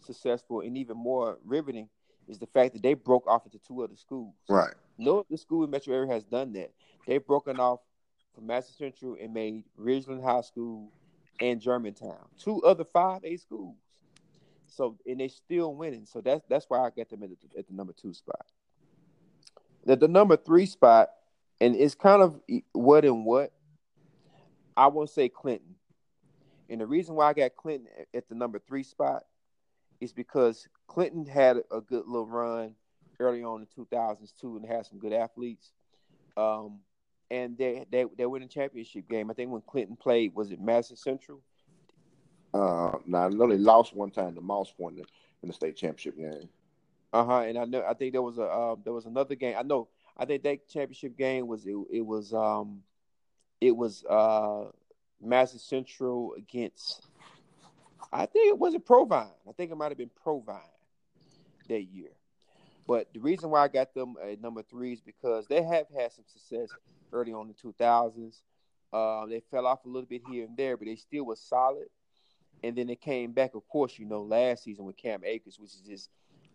[0.02, 1.88] successful and even more riveting
[2.28, 4.34] is the fact that they broke off into two other schools.
[4.48, 4.74] Right.
[4.98, 6.72] No other school in Metro area has done that.
[7.06, 7.80] They've broken off
[8.34, 10.90] from Madison Central and made Ridgeland High School
[11.40, 13.76] and Germantown, two other five A schools.
[14.66, 16.06] So and they're still winning.
[16.06, 18.46] So that's that's why I got them at the, at the number two spot.
[19.86, 21.10] At the number three spot,
[21.60, 22.40] and it's kind of
[22.72, 23.52] what and what.
[24.76, 25.74] I won't say Clinton.
[26.70, 29.24] And the reason why I got Clinton at the number three spot
[30.02, 32.74] is because Clinton had a good little run
[33.20, 35.70] early on in 2000s too, and had some good athletes.
[36.36, 36.80] Um,
[37.30, 39.30] and they they they win a championship game.
[39.30, 41.40] I think when Clinton played, was it Madison Central?
[42.52, 46.16] Uh, now I know they lost one time to Moss Point in the state championship
[46.16, 46.48] game.
[47.12, 47.40] Uh huh.
[47.40, 49.54] And I know I think there was a uh, there was another game.
[49.56, 52.82] I know I think that championship game was it, it was um
[53.60, 54.64] it was uh
[55.22, 57.06] Madison Central against
[58.12, 59.32] I think it was a Provine.
[59.48, 60.60] I think it might have been Provine
[61.68, 62.10] that year.
[62.86, 66.12] But the reason why I got them at number three is because they have had
[66.12, 66.68] some success
[67.12, 68.42] early on in the 2000s.
[68.92, 71.86] Uh, they fell off a little bit here and there, but they still was solid.
[72.62, 75.72] And then they came back, of course, you know, last season with Cam Akers, which
[75.72, 76.10] is just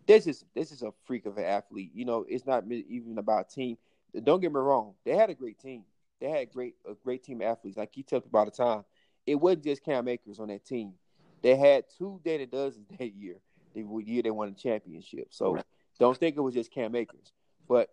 [0.06, 1.90] this is this is a freak of an athlete.
[1.92, 3.76] You know, it's not even about team.
[4.24, 5.84] Don't get me wrong; they had a great team.
[6.20, 7.76] They had great a great team of athletes.
[7.76, 8.84] Like you talked about the time,
[9.26, 10.94] it wasn't just Cam Akers on that team.
[11.42, 13.36] They had two Dandy Dozens that year.
[13.74, 15.28] The year they won the championship.
[15.30, 15.58] So
[15.98, 17.32] don't think it was just Cam Akers.
[17.68, 17.90] But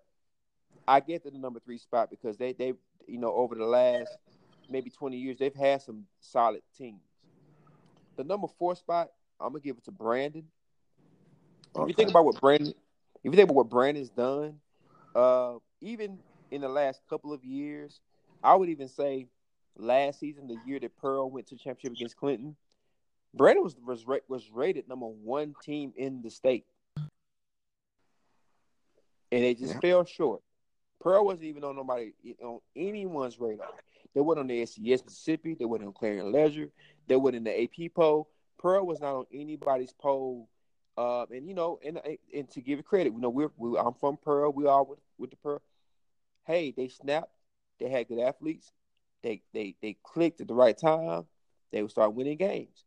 [0.88, 2.74] I get to the number three spot because they they
[3.08, 4.18] you know over the last
[4.70, 7.02] maybe twenty years they've had some solid teams.
[8.16, 10.46] The number four spot, I'm gonna give it to Brandon.
[11.76, 11.84] Okay.
[11.84, 12.76] If you think about what Brandon, if
[13.24, 14.60] you think about what Brandon's done,
[15.14, 16.20] uh, even
[16.52, 18.00] in the last couple of years,
[18.44, 19.28] I would even say
[19.78, 22.56] last season, the year that Pearl went to championship against Clinton,
[23.36, 26.66] Brandon was was was rated number one team in the state,
[26.98, 27.10] and
[29.32, 29.80] they just yeah.
[29.82, 30.42] fell short.
[31.02, 33.68] Pearl wasn't even on nobody on anyone's radar.
[34.14, 35.54] They weren't on the SCS Mississippi.
[35.54, 36.70] They weren't on Clarion Ledger.
[37.08, 38.30] They weren't in the AP poll.
[38.58, 40.48] Pearl was not on anybody's poll.
[40.98, 42.00] Uh, and you know, and
[42.34, 44.54] and to give it credit, you know, we're we, I'm from Pearl.
[44.54, 45.62] We are with, with the Pearl.
[46.46, 47.34] Hey, they snapped.
[47.82, 48.72] They had good athletes.
[49.22, 51.26] They they they clicked at the right time.
[51.74, 52.85] They would start winning games.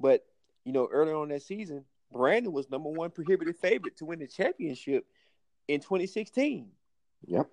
[0.00, 0.24] But
[0.64, 4.26] you know, earlier on that season, Brandon was number one prohibited favorite to win the
[4.26, 5.06] championship
[5.66, 6.68] in 2016.
[7.26, 7.48] Yep.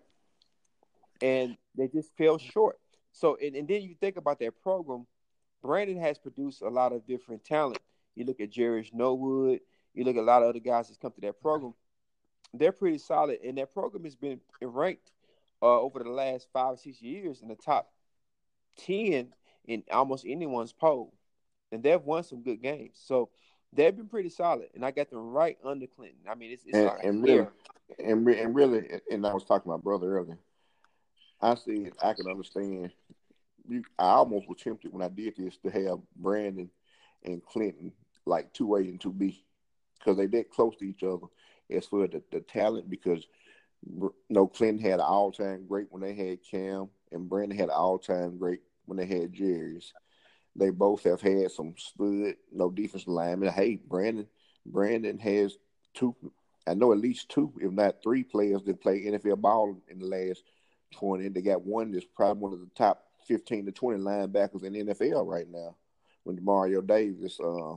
[1.21, 2.77] And they just fell short.
[3.12, 5.08] So, and, and then you think about that program,
[5.62, 7.79] Brandon has produced a lot of different talent.
[8.15, 9.62] You look at Jerry Norwood,
[9.93, 11.73] you look at a lot of other guys that's come to that program.
[12.53, 15.12] They're pretty solid, and that program has been ranked
[15.62, 17.91] uh, over the last five, six years in the top
[18.86, 19.34] 10
[19.65, 21.13] in almost anyone's poll.
[21.75, 22.93] And they've won some good games.
[23.03, 23.29] So
[23.73, 24.69] they've been pretty solid.
[24.75, 26.21] And I got them right under Clinton.
[26.29, 27.47] I mean, it's, it's and, and really,
[27.99, 30.39] and, and really, and I was talking to my brother earlier.
[31.41, 32.91] I said I can understand.
[33.67, 36.69] You, I almost was tempted when I did this to have Brandon
[37.25, 37.91] and Clinton
[38.25, 39.43] like two A and two B
[39.99, 41.25] because they that close to each other
[41.69, 42.89] as for the, the talent.
[42.89, 43.27] Because
[43.85, 47.57] you no, know, Clinton had an all time great when they had Cam, and Brandon
[47.57, 49.91] had an all time great when they had Jerry's.
[50.55, 53.51] They both have had some stud, no defensive linemen.
[53.51, 54.27] Hey, Brandon,
[54.65, 55.57] Brandon has
[55.93, 56.15] two.
[56.67, 60.07] I know at least two, if not three, players that play NFL ball in the
[60.07, 60.43] last
[60.93, 61.29] 20.
[61.29, 64.93] They got one that's probably one of the top 15 to 20 linebackers in the
[64.93, 65.75] NFL right now.
[66.23, 67.75] When Mario Davis, uh,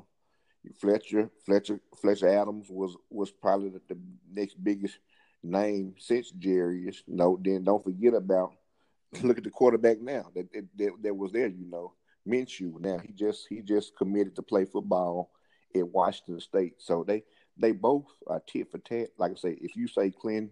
[0.80, 3.98] Fletcher, Fletcher, Fletcher Adams was was probably the, the
[4.32, 4.98] next biggest
[5.42, 6.32] name since.
[6.40, 8.54] You know, then don't forget about
[9.22, 11.48] look at the quarterback now that that, that was there.
[11.48, 11.92] You know,
[12.28, 12.80] Minshew.
[12.80, 15.30] Now he just he just committed to play football
[15.74, 16.74] at Washington State.
[16.78, 17.24] So they
[17.56, 19.08] they both are tit for tat.
[19.18, 20.50] Like I say, if you say Clinton,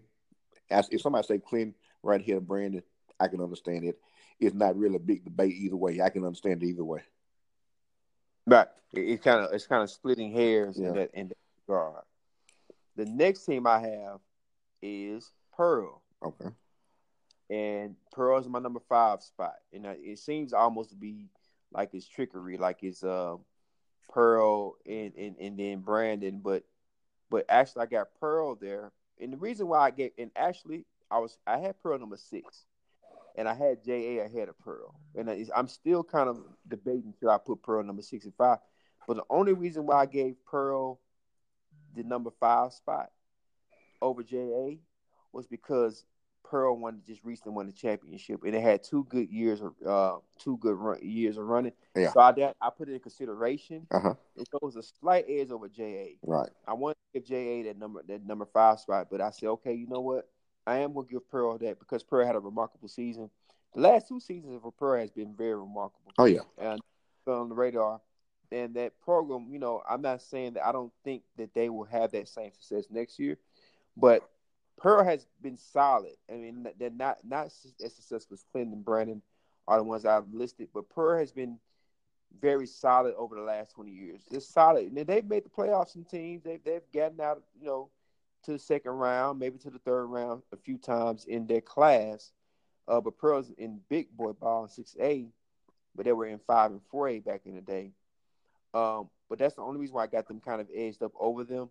[0.69, 2.83] if somebody say Clinton right here, Brandon,
[3.19, 3.99] I can understand it.
[4.39, 6.01] It's not really a big debate either way.
[6.01, 7.01] I can understand it either way.
[8.45, 10.89] But it's kind of it's kind of splitting hairs yeah.
[10.89, 11.37] in that in that
[11.67, 12.03] regard.
[12.95, 14.19] The next team I have
[14.81, 16.01] is Pearl.
[16.23, 16.49] Okay.
[17.49, 21.29] And Pearl is my number five spot, and it seems almost to be
[21.71, 23.35] like it's trickery, like it's uh,
[24.09, 26.63] Pearl and, and and then Brandon, but
[27.29, 31.19] but actually I got Pearl there, and the reason why I get and actually I
[31.19, 32.65] was I had Pearl number six,
[33.35, 37.37] and I had JA ahead of Pearl, and I'm still kind of debating should I
[37.37, 38.59] put Pearl number six and five,
[39.07, 40.99] but the only reason why I gave Pearl
[41.95, 43.11] the number five spot
[44.01, 44.77] over JA
[45.33, 46.05] was because
[46.49, 50.57] Pearl won just recently won the championship, and it had two good years, uh, two
[50.57, 51.73] good run, years of running.
[51.95, 52.11] Yeah.
[52.11, 53.85] So I I put it in consideration.
[53.91, 54.13] Uh-huh.
[54.35, 56.15] It was a slight edge over JA.
[56.23, 56.49] Right.
[56.67, 59.73] I wanted to give JA that number that number five spot, but I said, okay,
[59.73, 60.29] you know what?
[60.65, 63.29] I am gonna give Pearl that because Pearl had a remarkable season.
[63.73, 66.11] The last two seasons for Pearl has been very remarkable.
[66.17, 66.41] Oh yeah.
[66.57, 66.81] And
[67.27, 67.99] on the radar,
[68.51, 71.83] and that program, you know, I'm not saying that I don't think that they will
[71.85, 73.37] have that same success next year,
[73.97, 74.29] but
[74.77, 76.13] Pearl has been solid.
[76.31, 79.21] I mean, they're not not as successful as Clinton and Brandon
[79.67, 81.59] are the ones I've listed, but Pearl has been
[82.39, 84.21] very solid over the last 20 years.
[84.31, 84.85] Just solid.
[84.85, 86.43] And they've made the playoffs in teams.
[86.43, 87.89] They've they've gotten out, you know,
[88.43, 92.31] to the second round, maybe to the third round a few times in their class.
[92.87, 95.25] Uh, but Pearl's in big boy ball in six A,
[95.95, 97.91] but they were in five and four A back in the day.
[98.73, 101.43] Um, but that's the only reason why I got them kind of edged up over
[101.43, 101.69] them.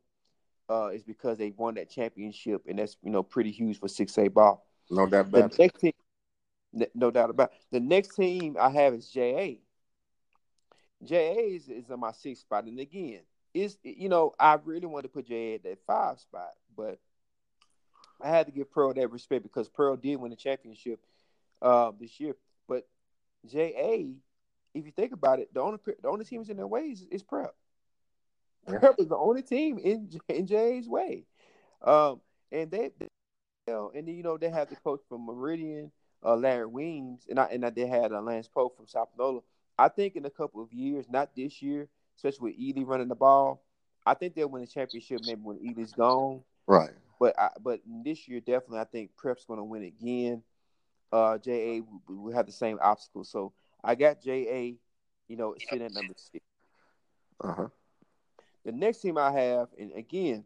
[0.69, 4.19] Uh, is because they won that championship, and that's you know pretty huge for six
[4.19, 4.67] A ball.
[4.91, 5.93] No doubt about the next team,
[6.95, 7.59] no doubt about it.
[7.71, 9.59] the next team I have is JA.
[11.05, 13.21] JA is, is on my sixth spot, and again,
[13.55, 16.99] is you know I really wanted to put JA at that five spot, but
[18.21, 20.99] I had to give Pearl that respect because Pearl did win the championship
[21.63, 22.35] uh, this year.
[22.67, 22.89] But
[23.49, 24.17] JA
[24.77, 27.23] if you think about it, the only the only teams in their way is, is
[27.23, 27.55] Prep.
[28.67, 31.25] Prep is the only team in in Jay's way,
[31.83, 32.21] um,
[32.53, 33.09] and they, they
[33.67, 35.91] you know, and you know they have the coach from Meridian,
[36.25, 39.41] uh, Larry Weems, and I and I, they had uh, Lance Pope from South Panola.
[39.79, 43.15] I think in a couple of years, not this year, especially with Ealy running the
[43.15, 43.63] ball,
[44.07, 46.43] I think they'll win the championship maybe when Ealy's gone.
[46.67, 46.91] Right.
[47.19, 50.43] But I, but this year definitely I think Prep's going to win again.
[51.13, 53.53] Uh, JA will have the same obstacle, so
[53.83, 54.75] I got JA,
[55.29, 56.45] you know, sitting at number 6
[57.41, 57.69] Uh-huh.
[58.67, 60.45] The next team I have, and again,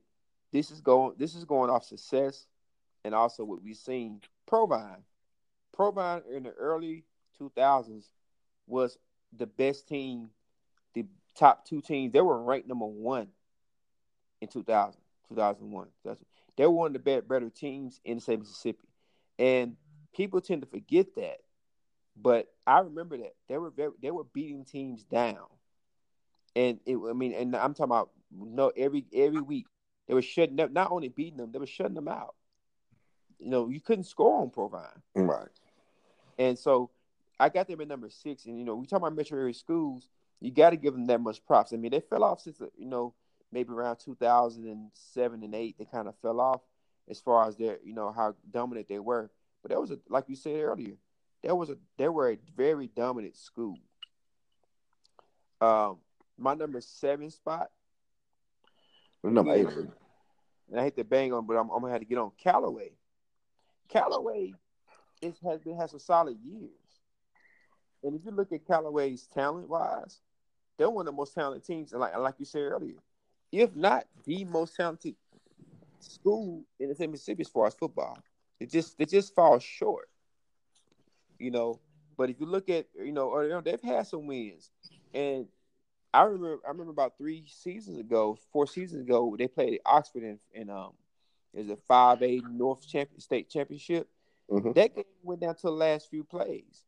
[0.53, 2.47] this is going this is going off success
[3.05, 4.21] and also what we've seen.
[4.47, 5.03] Provine.
[5.73, 7.05] Provine in the early
[7.41, 8.05] 2000s
[8.67, 8.99] was
[9.37, 10.31] the best team,
[10.95, 12.13] the top two teams.
[12.13, 13.29] They were ranked number one
[14.41, 15.89] in 2000, 2001.
[16.57, 18.89] They were one of the better, better teams in the state Mississippi.
[19.39, 19.77] And
[20.15, 21.39] people tend to forget that
[22.21, 25.47] but I remember that they were very, they were beating teams down,
[26.57, 26.97] and it.
[26.97, 29.67] I mean, and I'm talking about no every every week
[30.09, 30.71] they were shutting up.
[30.71, 32.35] Not only beating them, they were shutting them out.
[33.39, 35.03] You know, you couldn't score on Provine.
[35.15, 35.49] Right.
[36.39, 36.91] And so
[37.39, 38.47] I got them at number six.
[38.47, 40.09] And you know, we talk about metro area schools.
[40.41, 41.73] You got to give them that much props.
[41.73, 43.15] I mean, they fell off since you know
[43.53, 45.77] maybe around 2007 and eight.
[45.79, 46.61] They kind of fell off
[47.09, 49.31] as far as their you know how dominant they were.
[49.63, 50.97] But that was a like you said earlier
[51.43, 53.79] there was a they were a very dominant school.
[55.61, 55.99] Um,
[56.40, 57.70] my number seven spot.
[59.22, 59.66] Number eight.
[60.70, 62.92] And I hate to bang on, but I'm, I'm, gonna have to get on Callaway.
[63.88, 64.55] Callaway
[65.20, 66.70] is, has been has some solid years,
[68.03, 70.20] and if you look at Callaway's talent wise,
[70.79, 72.96] they're one of the most talented teams, and like like you said earlier,
[73.50, 75.16] if not the most talented
[75.98, 78.16] school in the state Mississippi as far as football.
[78.59, 80.09] They just they just fall short
[81.40, 81.81] you know.
[82.16, 84.70] But if you look at, you know, or, you know, they've had some wins,
[85.14, 85.46] and
[86.12, 90.25] I remember, I remember about three seasons ago, four seasons ago, they played at Oxford
[90.25, 90.92] in, in um,
[91.55, 94.09] is a five A North champion state championship.
[94.51, 94.73] Mm-hmm.
[94.73, 96.85] That game went down to the last few plays.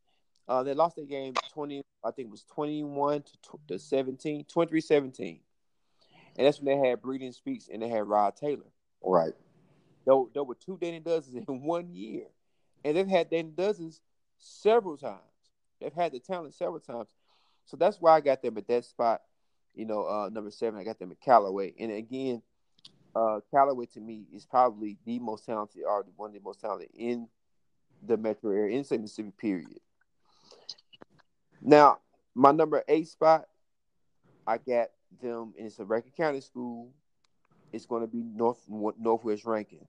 [0.47, 3.29] Uh, they lost that game 20, I think it was 21 to,
[3.69, 5.39] to 17, 23 17.
[6.35, 8.71] And that's when they had Breeland Speaks and they had Rod Taylor.
[9.01, 9.33] Right.
[10.05, 12.25] There, there were two Dandy Dozens in one year.
[12.83, 14.01] And they've had Dandy Dozens
[14.37, 15.19] several times.
[15.79, 17.07] They've had the talent several times.
[17.65, 19.21] So that's why I got them at that spot.
[19.73, 21.73] You know, uh, number seven, I got them at Callaway.
[21.79, 22.41] And again,
[23.15, 26.89] uh, Callaway to me is probably the most talented or one of the most talented
[26.93, 27.27] in
[28.05, 29.01] the metro area, in St.
[29.01, 29.79] Mississippi, period.
[31.61, 31.99] Now,
[32.35, 33.45] my number eight spot,
[34.45, 34.89] I got
[35.21, 36.91] them, and it's a Rankin County school.
[37.71, 39.87] It's going to be North Northwest Rankin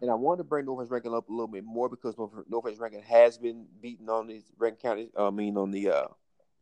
[0.00, 2.16] and I want to bring Northwest Rankin up a little bit more because
[2.48, 6.06] Northwest Rankin has been beaten on these Rankin County, I mean on the uh,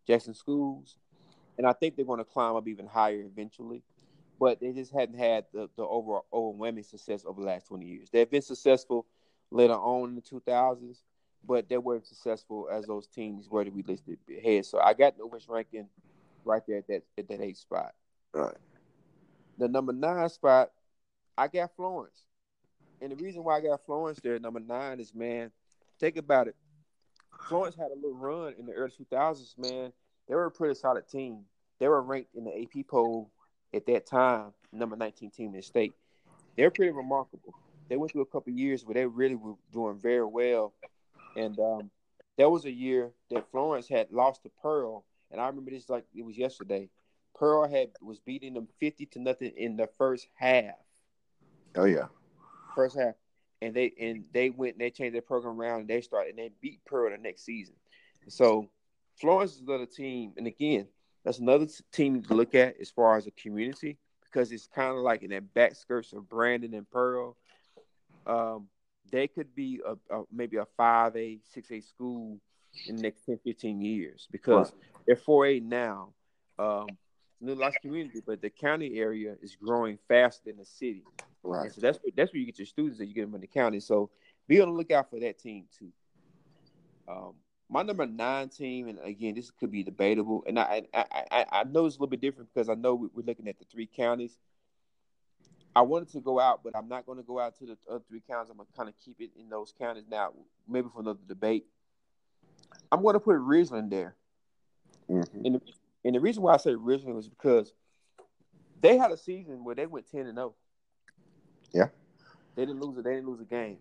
[0.09, 0.97] Jackson schools,
[1.59, 3.83] and I think they're going to climb up even higher eventually.
[4.41, 8.09] But they just hadn't had the, the overall overwhelming success over the last twenty years.
[8.11, 9.07] They've been successful
[9.51, 11.03] later on in the two thousands,
[11.47, 14.65] but they weren't successful as those teams were to be listed ahead.
[14.65, 15.89] So I got Northwest Rankin
[16.45, 17.95] right there at that at that eight spot.
[18.35, 18.57] All right.
[19.59, 20.71] The number nine spot,
[21.37, 22.25] I got Florence.
[23.01, 25.51] And the reason why I got Florence there, number nine, is man,
[25.99, 26.57] think about it.
[27.49, 29.93] Florence had a little run in the early 2000s, man.
[30.29, 31.45] They were a pretty solid team.
[31.79, 33.31] They were ranked in the AP poll
[33.75, 35.95] at that time, number 19 team in the state.
[36.57, 37.55] They're pretty remarkable.
[37.89, 40.75] They went through a couple years where they really were doing very well.
[41.37, 41.91] And um,
[42.37, 45.05] there was a year that Florence had lost to Pearl.
[45.31, 46.91] And I remember this like it was yesterday.
[47.35, 50.75] Pearl had was beating them 50 to nothing in the first half.
[51.77, 52.07] Oh, yeah
[52.79, 53.15] first half,
[53.61, 56.39] and they and they went and they changed their program around and they started and
[56.39, 57.75] they beat Pearl the next season.
[58.29, 58.69] So
[59.21, 60.87] Florence is another team, and again,
[61.25, 64.99] that's another team to look at as far as a community because it's kind of
[64.99, 67.37] like in that back skirts of Brandon and Pearl.
[68.27, 68.69] Um,
[69.11, 72.39] they could be a, a maybe a five A, six A school
[72.87, 75.03] in the next 10, 15 years because right.
[75.07, 76.11] they're four A now.
[76.59, 76.87] Um,
[77.41, 81.05] New Lost community, but the county area is growing faster than the city.
[81.43, 81.67] Right.
[81.67, 83.41] And so that's where, that's where you get your students that you get them in
[83.41, 83.81] the county.
[83.81, 84.11] So
[84.49, 85.93] be on the lookout for that team too.
[87.09, 87.35] Um,
[87.71, 91.65] my number nine team, and again, this could be debatable, and I I, I, I
[91.65, 94.39] know it's a little bit different because I know we're looking at the three counties.
[95.77, 98.03] I wanted to go out, but I'm not going to go out to the other
[98.09, 98.51] three counties.
[98.51, 100.33] I'm going to kind of keep it in those counties now,
[100.67, 101.67] maybe for another debate.
[102.91, 104.17] I'm going to put Ridgeland there.
[105.09, 105.45] Mm-hmm.
[105.45, 105.61] And, the,
[106.05, 107.73] and the reason why I say Ridgeland was because
[108.81, 110.55] they had a season where they went 10 and 0.
[111.73, 111.89] Yeah.
[112.57, 113.05] They didn't lose it.
[113.05, 113.79] They didn't lose a game.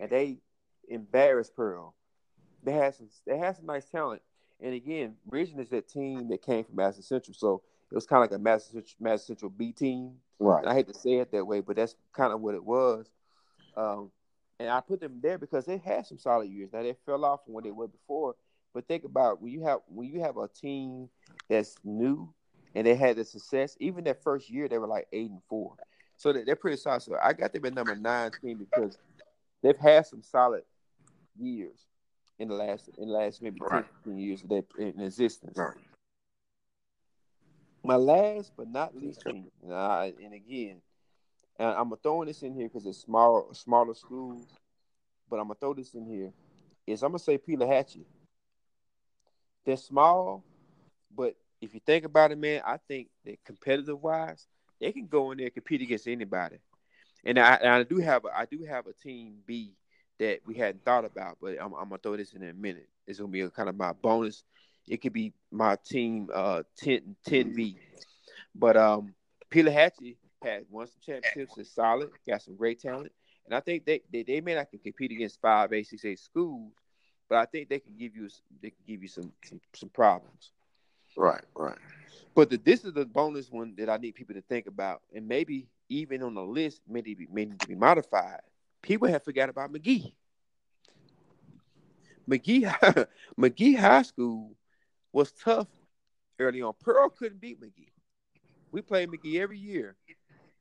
[0.00, 0.38] And they
[0.88, 1.94] embarrassed Pearl.
[2.62, 4.22] They had some they had some nice talent.
[4.60, 7.34] And again, Ridgeland is that team that came from Madison Central.
[7.34, 10.12] So it was kind of like a Madison, Madison Central B team.
[10.38, 10.60] Right.
[10.60, 13.10] And I hate to say it that way, but that's kind of what it was.
[13.76, 14.10] Um,
[14.60, 16.70] and I put them there because they had some solid years.
[16.72, 18.36] Now they fell off from what they were before.
[18.72, 21.08] But think about when you have when you have a team
[21.48, 22.32] that's new
[22.74, 23.76] and they had the success.
[23.80, 25.74] Even that first year, they were like eight and four,
[26.16, 27.02] so they're pretty solid.
[27.02, 28.96] So I got them at number nine team because
[29.62, 30.62] they've had some solid
[31.38, 31.86] years
[32.42, 33.84] in the last in the last maybe right.
[34.04, 35.56] 10, years of their in existence.
[35.56, 35.76] Right.
[37.84, 40.80] My last but not least and, I, and again,
[41.58, 44.46] and I'm gonna throw this in here because it's small, smaller schools,
[45.30, 46.32] but I'm gonna throw this in here.
[46.86, 48.04] Is I'm gonna say Pelahatchie.
[49.64, 50.44] They're small,
[51.16, 54.46] but if you think about it, man, I think that competitive wise,
[54.80, 56.58] they can go in there and compete against anybody.
[57.24, 59.76] And I, and I do have a, I do have a team B
[60.22, 62.88] that we hadn't thought about, but I'm, I'm gonna throw this in a minute.
[63.08, 64.44] It's gonna be a, kind of my bonus.
[64.88, 67.76] It could be my team uh 10 10 B.
[68.54, 69.14] But um
[69.50, 73.10] Pelahatchie had won some championships, is solid, got some great talent.
[73.46, 76.14] And I think they, they, they may not can compete against five A six A
[76.14, 76.72] schools,
[77.28, 78.28] but I think they can give you
[78.62, 80.52] they can give you some some, some problems.
[81.16, 81.78] Right, right.
[82.36, 85.26] But the, this is the bonus one that I need people to think about, and
[85.26, 88.40] maybe even on the list, maybe may need to be modified
[88.82, 90.14] people have forgot about Magee.
[92.26, 92.66] Magee
[93.36, 94.52] Magee High School
[95.12, 95.68] was tough
[96.38, 96.74] early on.
[96.80, 97.92] Pearl couldn't beat Magee.
[98.70, 99.96] We played Magee every year,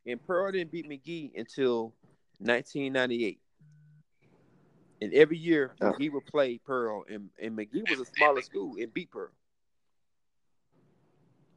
[0.05, 1.93] and Pearl didn't beat Magee until
[2.39, 3.39] 1998.
[5.01, 5.91] And every year, oh.
[5.91, 9.31] Magee would play Pearl, and, and Magee was a smaller school and beat Pearl.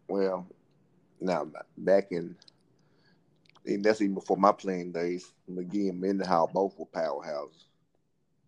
[0.08, 0.46] Well,
[1.20, 1.46] now
[1.76, 2.36] back in
[3.66, 5.32] and that's even before my playing days.
[5.48, 7.64] Magee and Mendenhall both were powerhouses.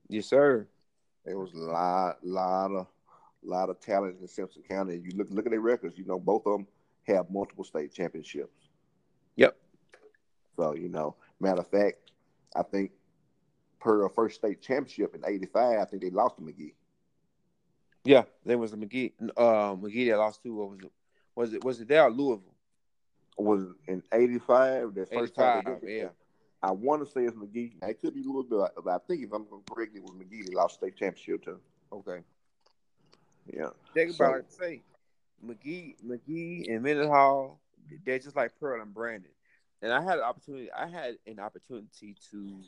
[0.09, 0.66] Yes, sir.
[1.24, 2.87] There was a lot, lot of,
[3.42, 4.96] lot of talent in Simpson County.
[4.96, 5.98] You look, look at their records.
[5.98, 6.66] You know, both of them
[7.05, 8.68] have multiple state championships.
[9.37, 9.57] Yep.
[10.57, 12.12] So you know, matter of fact,
[12.55, 12.92] I think
[13.81, 16.74] per a first state championship in '85, I think they lost to Magee.
[18.05, 20.55] Yeah, there was a Magee, Uh, Magee that lost to.
[20.55, 20.92] What was it?
[21.35, 22.56] Was it was it there or Louisville?
[23.38, 24.94] Was in '85.
[24.94, 26.03] The first 85, time they did it.
[26.03, 26.09] Yeah.
[26.62, 27.77] I want to say it's Magee.
[27.83, 30.42] It could be a little bit, but I think if I'm correct, it was Magee.
[30.42, 31.61] that lost state championship too.
[31.92, 32.22] Okay.
[33.53, 33.68] Yeah.
[33.94, 34.53] Think so, about it.
[34.53, 34.83] Say
[35.42, 37.61] Magee, Magee, and Mendenhall.
[38.05, 39.31] They're just like Pearl and Brandon.
[39.83, 40.72] And I had an opportunity.
[40.72, 42.61] I had an opportunity to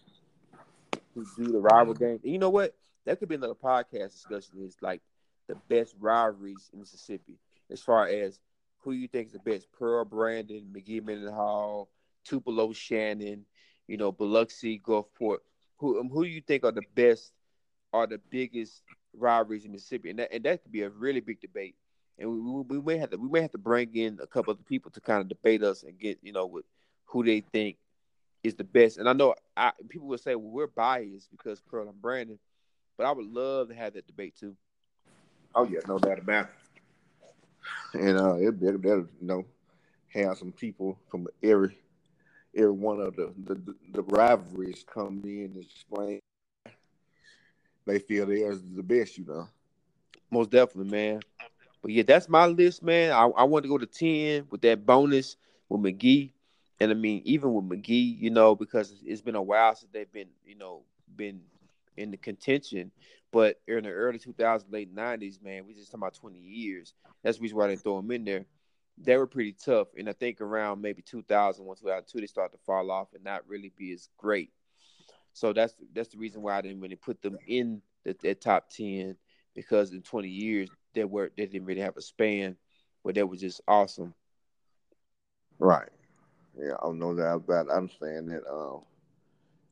[1.15, 2.05] to do the rival mm-hmm.
[2.05, 2.21] game.
[2.23, 2.75] And you know what?
[3.07, 4.63] That could be another podcast discussion.
[4.63, 5.01] Is like
[5.49, 7.39] the best rivalries in Mississippi
[7.71, 8.39] as far as
[8.81, 9.71] who you think is the best?
[9.73, 11.89] Pearl Brandon, Magee Mendenhall,
[12.25, 13.45] Tupelo Shannon,
[13.87, 15.39] you know, Biloxi, Gulfport.
[15.79, 17.33] Who um, who do you think are the best,
[17.93, 18.83] are the biggest
[19.15, 20.11] rivalries in Mississippi?
[20.11, 21.77] And that and that could be a really big debate.
[22.19, 24.67] And we, we may have to we may have to bring in a couple of
[24.67, 26.65] people to kind of debate us and get you know with
[27.07, 27.77] who they think
[28.43, 28.99] is the best.
[28.99, 32.39] And I know I, people will say, well, we're biased because Pearl and Brandon,
[32.97, 34.57] but I would love to have that debate too.
[35.55, 36.68] Oh yeah, no doubt about it
[37.95, 39.45] and uh, it better, better you know
[40.09, 41.77] have some people from every
[42.57, 46.21] every one of the the, the rivalries come in and explain
[47.87, 49.49] they feel theirs is the best, you know.
[50.31, 51.21] Most definitely, man.
[51.81, 53.13] But yeah, that's my list, man.
[53.13, 55.37] I, I want to go to ten with that bonus
[55.69, 56.35] with Magee,
[56.81, 60.13] and I mean even with Magee, you know, because it's been a while since they've
[60.13, 60.83] been, you know,
[61.17, 61.41] been
[61.97, 62.91] in the contention.
[63.31, 66.95] But in the early 2000s, late 90s, man, we just talking about 20 years.
[67.23, 68.47] That's the reason why they throw them in there.
[68.97, 69.89] They were pretty tough.
[69.97, 73.73] And I think around maybe 2001, 2002, they start to fall off and not really
[73.77, 74.51] be as great.
[75.35, 78.71] So that's that's the reason why I didn't really put them in the, the top
[78.71, 79.17] 10
[79.55, 82.57] because in 20 years they were they didn't really have a span
[83.05, 84.15] but that was just awesome.
[85.59, 85.89] Right.
[86.57, 87.71] Yeah, I don't know that about.
[87.71, 88.43] I understand that.
[88.51, 88.83] Um,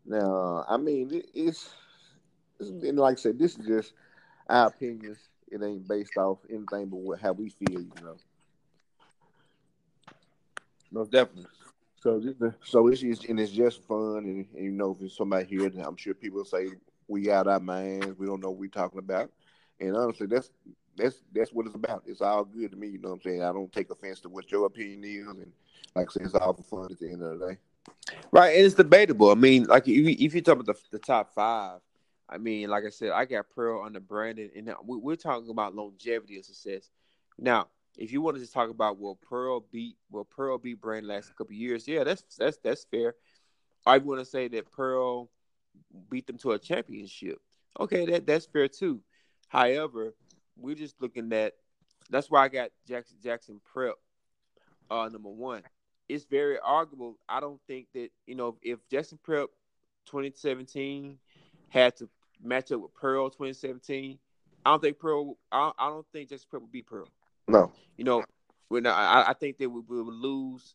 [0.04, 1.68] now, I mean, it, it's
[2.60, 3.92] and like I said, this is just
[4.48, 5.18] our opinions.
[5.48, 8.16] It ain't based off anything but what how we feel, you know.
[10.90, 11.46] Most definitely.
[12.00, 12.22] So,
[12.62, 15.96] so it's just, and it's just fun, and, and you know, if somebody here, I'm
[15.96, 16.68] sure people say
[17.08, 19.30] we out our minds, we don't know what we're talking about,
[19.80, 20.50] and honestly, that's
[20.96, 22.04] that's that's what it's about.
[22.06, 23.42] It's all good to me, you know what I'm saying.
[23.42, 25.52] I don't take offense to what your opinion is, and
[25.94, 27.58] like I said, it's all for fun at the end of the day.
[28.30, 29.30] Right, and it's debatable.
[29.30, 31.80] I mean, like if you, if you talk about the, the top five,
[32.28, 35.74] I mean, like I said, I got Pearl under Brandon, and we, are talking about
[35.74, 36.90] longevity of success.
[37.38, 41.34] Now, if you wanted to talk about will Pearl beat will Pearl beat Brandon last
[41.36, 43.14] couple years, yeah, that's that's that's fair.
[43.86, 45.30] I want to say that Pearl
[46.10, 47.38] beat them to a championship.
[47.78, 49.00] Okay, that that's fair too.
[49.48, 50.14] However,
[50.56, 51.54] we're just looking at
[52.10, 53.94] that's why I got Jackson Jackson Prep
[54.90, 55.62] uh number one.
[56.08, 57.18] It's very arguable.
[57.28, 59.48] I don't think that you know if Jackson Prep
[60.06, 61.18] 2017
[61.68, 62.08] had to
[62.42, 64.18] match up with Pearl 2017,
[64.64, 65.36] I don't think Pearl.
[65.52, 67.08] I, I don't think Jackson Pearl would beat Pearl.
[67.48, 68.24] No, you know,
[68.68, 70.74] when I, I think they would, would lose,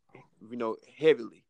[0.49, 1.43] you know, heavily.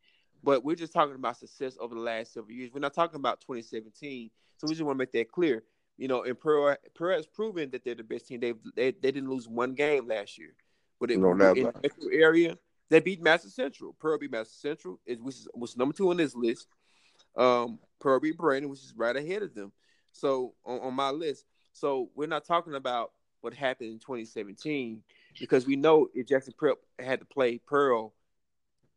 [0.43, 2.71] But we're just talking about success over the last several years.
[2.73, 4.31] We're not talking about 2017.
[4.57, 5.63] So we just want to make that clear.
[5.97, 8.39] You know, and Pearl, Pearl has proven that they're the best team.
[8.39, 10.55] They've, they, they didn't lose one game last year.
[10.99, 12.57] But it, no, in the metro area,
[12.89, 13.95] they beat Madison Central.
[13.99, 16.67] Pearl beat Madison Central, which is was number two on this list.
[17.35, 19.71] Um, Pearl beat Brandon, which is right ahead of them.
[20.11, 21.45] So on, on my list.
[21.73, 25.01] So we're not talking about what happened in 2017
[25.39, 28.13] because we know if Jackson Prep had to play Pearl,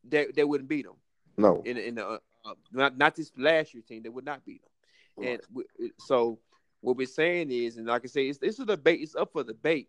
[0.02, 0.96] they they wouldn't beat them.
[1.36, 4.44] No, in in the uh, uh, not not this last year team, they would not
[4.44, 4.70] beat them.
[5.16, 5.28] Right.
[5.32, 6.38] And we, so
[6.80, 9.00] what we're saying is, and like I say, it's, it's a debate.
[9.00, 9.88] It's up for debate,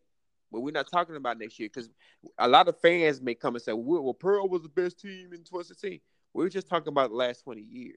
[0.52, 1.90] but we're not talking about next year because
[2.38, 5.34] a lot of fans may come and say, "Well, well Pearl was the best team
[5.34, 6.00] in 2016."
[6.34, 7.96] We're just talking about the last 20 years.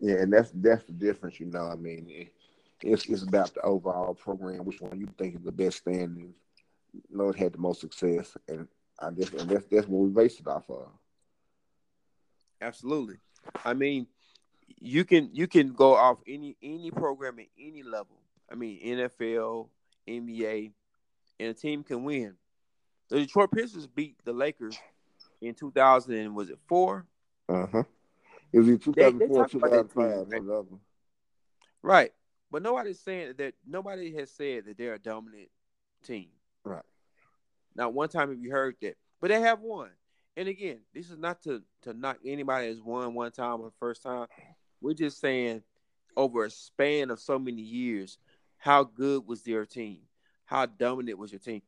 [0.00, 1.66] Yeah, and that's that's the difference, you know.
[1.66, 2.28] I mean,
[2.82, 6.34] it's it's about the overall program, which one you think is the best standing.
[6.92, 8.66] You know, it had the most success, and
[8.98, 10.88] I guess and that's that's what we base it off of.
[12.60, 13.16] Absolutely.
[13.64, 14.06] I mean,
[14.80, 18.16] you can you can go off any any program at any level.
[18.50, 19.68] I mean, NFL,
[20.08, 20.72] NBA,
[21.38, 22.34] and a team can win.
[23.08, 24.78] The Detroit Pistons beat the Lakers
[25.40, 27.06] in 2000 was it four?
[27.48, 27.82] Uh huh.
[28.52, 30.64] It was in 2004, 2005.
[31.82, 32.12] Right,
[32.50, 33.54] but nobody's saying that.
[33.66, 35.48] Nobody has said that they're a dominant
[36.04, 36.28] team.
[36.64, 36.82] Right.
[37.74, 39.90] Not one time have you heard that, but they have won.
[40.36, 44.02] And again, this is not to to knock anybody has won one time or first
[44.02, 44.26] time.
[44.80, 45.62] We're just saying
[46.16, 48.18] over a span of so many years,
[48.56, 50.00] how good was their team?
[50.44, 51.62] How dominant was your team?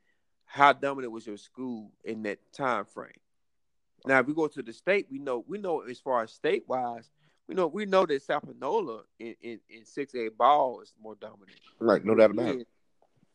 [0.45, 3.12] How dominant was your school in that time frame?
[4.07, 6.64] Now, if we go to the state, we know we know as far as state
[6.66, 7.11] wise,
[7.48, 11.16] we know we know that South Panola in in, in six A ball is more
[11.16, 11.61] dominant.
[11.78, 12.68] Right, no doubt about it.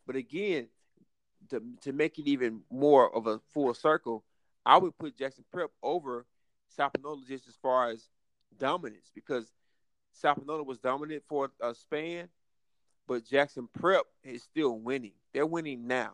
[0.07, 0.67] But again,
[1.49, 4.23] to to make it even more of a full circle,
[4.65, 6.25] I would put Jackson Prep over
[6.69, 8.09] South Panola just as far as
[8.57, 9.51] dominance because
[10.13, 12.29] South Panola was dominant for a span,
[13.07, 15.13] but Jackson Prep is still winning.
[15.33, 16.13] They're winning now.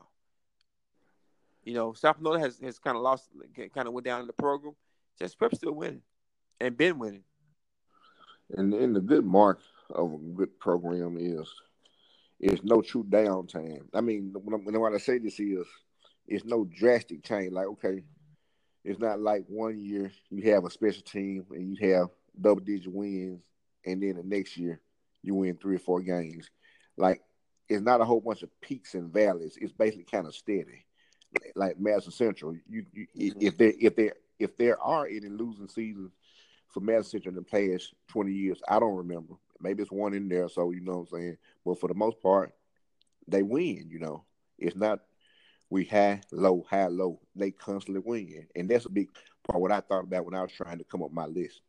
[1.64, 3.30] You know, South Panola has, has kind of lost,
[3.74, 4.76] kind of went down in the program.
[5.20, 6.02] Just Prep still winning
[6.60, 7.24] and been winning.
[8.58, 9.60] And and the good mark
[9.90, 11.48] of a good program is
[12.40, 13.84] is no true downtime.
[13.94, 15.68] I mean, when, when I say this is,
[16.28, 17.54] it's no drastic change.
[17.54, 18.04] Like, okay,
[18.84, 22.08] it's not like one year you have a special team and you have
[22.40, 23.42] double digit wins,
[23.86, 24.82] and then the next year
[25.22, 26.50] you win three or four games.
[26.98, 27.22] Like,
[27.70, 29.58] it's not a whole bunch of peaks and valleys.
[29.62, 30.86] It's basically kind of steady.
[31.56, 33.40] Like Madison Central, you, you mm-hmm.
[33.42, 36.12] if there if there if there are any losing seasons
[36.70, 38.62] for Madison Central in the past 20 years.
[38.68, 39.36] I don't remember.
[39.60, 41.38] Maybe it's one in there, so you know what I'm saying.
[41.66, 42.54] But for the most part,
[43.28, 44.24] they win, you know.
[44.58, 45.00] It's not
[45.70, 47.20] we high, low, high, low.
[47.36, 48.48] They constantly win.
[48.56, 49.10] And that's a big
[49.48, 51.62] part what I thought about when I was trying to come up my list.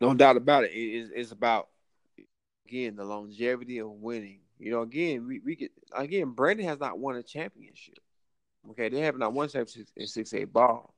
[0.00, 0.72] No doubt about it.
[0.72, 1.68] It's, it's about
[2.66, 4.40] again the longevity of winning.
[4.62, 7.98] You know, again, we, we get again, Brandon has not won a championship.
[8.70, 10.94] Okay, they have not won championship in six A ball.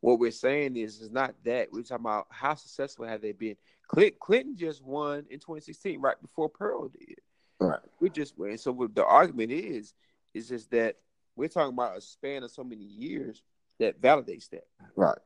[0.00, 3.56] What we're saying is, is not that we're talking about how successful have they been.
[3.88, 7.18] Clint, Clinton just won in 2016, right before Pearl did.
[7.58, 7.80] Right.
[7.98, 8.60] We just went.
[8.60, 9.94] So what the argument is,
[10.34, 10.96] is just that
[11.34, 13.42] we're talking about a span of so many years
[13.80, 14.66] that validates that.
[14.94, 15.18] Right.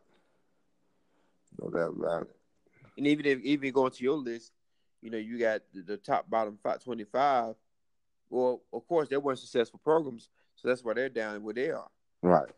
[1.60, 2.36] No doubt about it.
[2.96, 4.52] And even if even going to your list,
[5.00, 7.56] you know, you got the, the top bottom five twenty five.
[8.32, 11.88] Well, of course, they weren't successful programs, so that's why they're down where they are.
[12.22, 12.48] Right.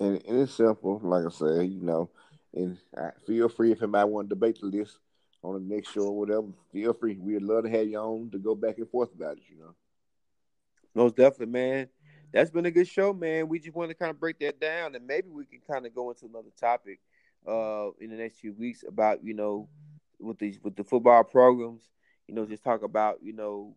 [0.00, 2.10] And, and it's simple, like I said, you know.
[2.52, 4.98] And I, feel free if anybody want to debate the list
[5.44, 6.48] on the next show or whatever.
[6.72, 7.16] Feel free.
[7.16, 9.44] We'd love to have you on to go back and forth about it.
[9.48, 9.74] You know.
[10.96, 11.88] Most definitely, man.
[12.32, 13.46] That's been a good show, man.
[13.48, 15.94] We just want to kind of break that down, and maybe we can kind of
[15.94, 16.98] go into another topic
[17.46, 19.68] uh, in the next few weeks about you know
[20.18, 21.82] with these with the football programs.
[22.26, 23.76] You know, just talk about you know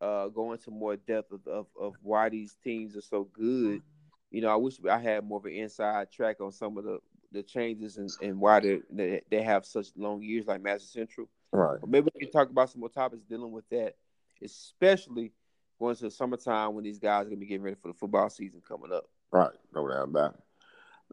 [0.00, 3.82] uh, go into more depth of, of, of why these teams are so good.
[4.30, 6.98] You know, I wish I had more of an inside track on some of the,
[7.32, 11.28] the changes and, and why they they have such long years like Madison Central.
[11.52, 11.78] Right.
[11.80, 13.96] But maybe we can talk about some more topics dealing with that,
[14.42, 15.32] especially
[15.78, 18.28] going to the summertime when these guys are gonna be getting ready for the football
[18.28, 19.04] season coming up.
[19.32, 19.52] Right.
[19.74, 20.40] No doubt about it.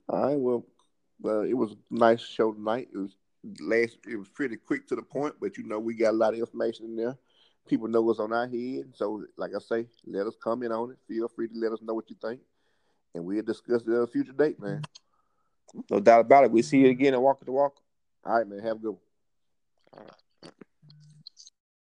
[0.10, 0.40] All right.
[0.40, 0.66] Well,
[1.22, 2.90] well, it was a nice show tonight.
[2.94, 3.16] It was
[3.62, 3.98] last.
[4.08, 6.40] It was pretty quick to the point, but you know we got a lot of
[6.40, 7.18] information in there
[7.68, 8.94] people know what's on our head.
[8.94, 10.98] So, like I say, let us comment on it.
[11.08, 12.40] Feel free to let us know what you think,
[13.14, 14.82] and we'll discuss it at a future date, man.
[15.90, 16.52] No doubt about it.
[16.52, 17.76] We'll see you again and walk the walk.
[18.24, 18.60] All right, man.
[18.60, 18.96] Have a good
[19.94, 20.06] one.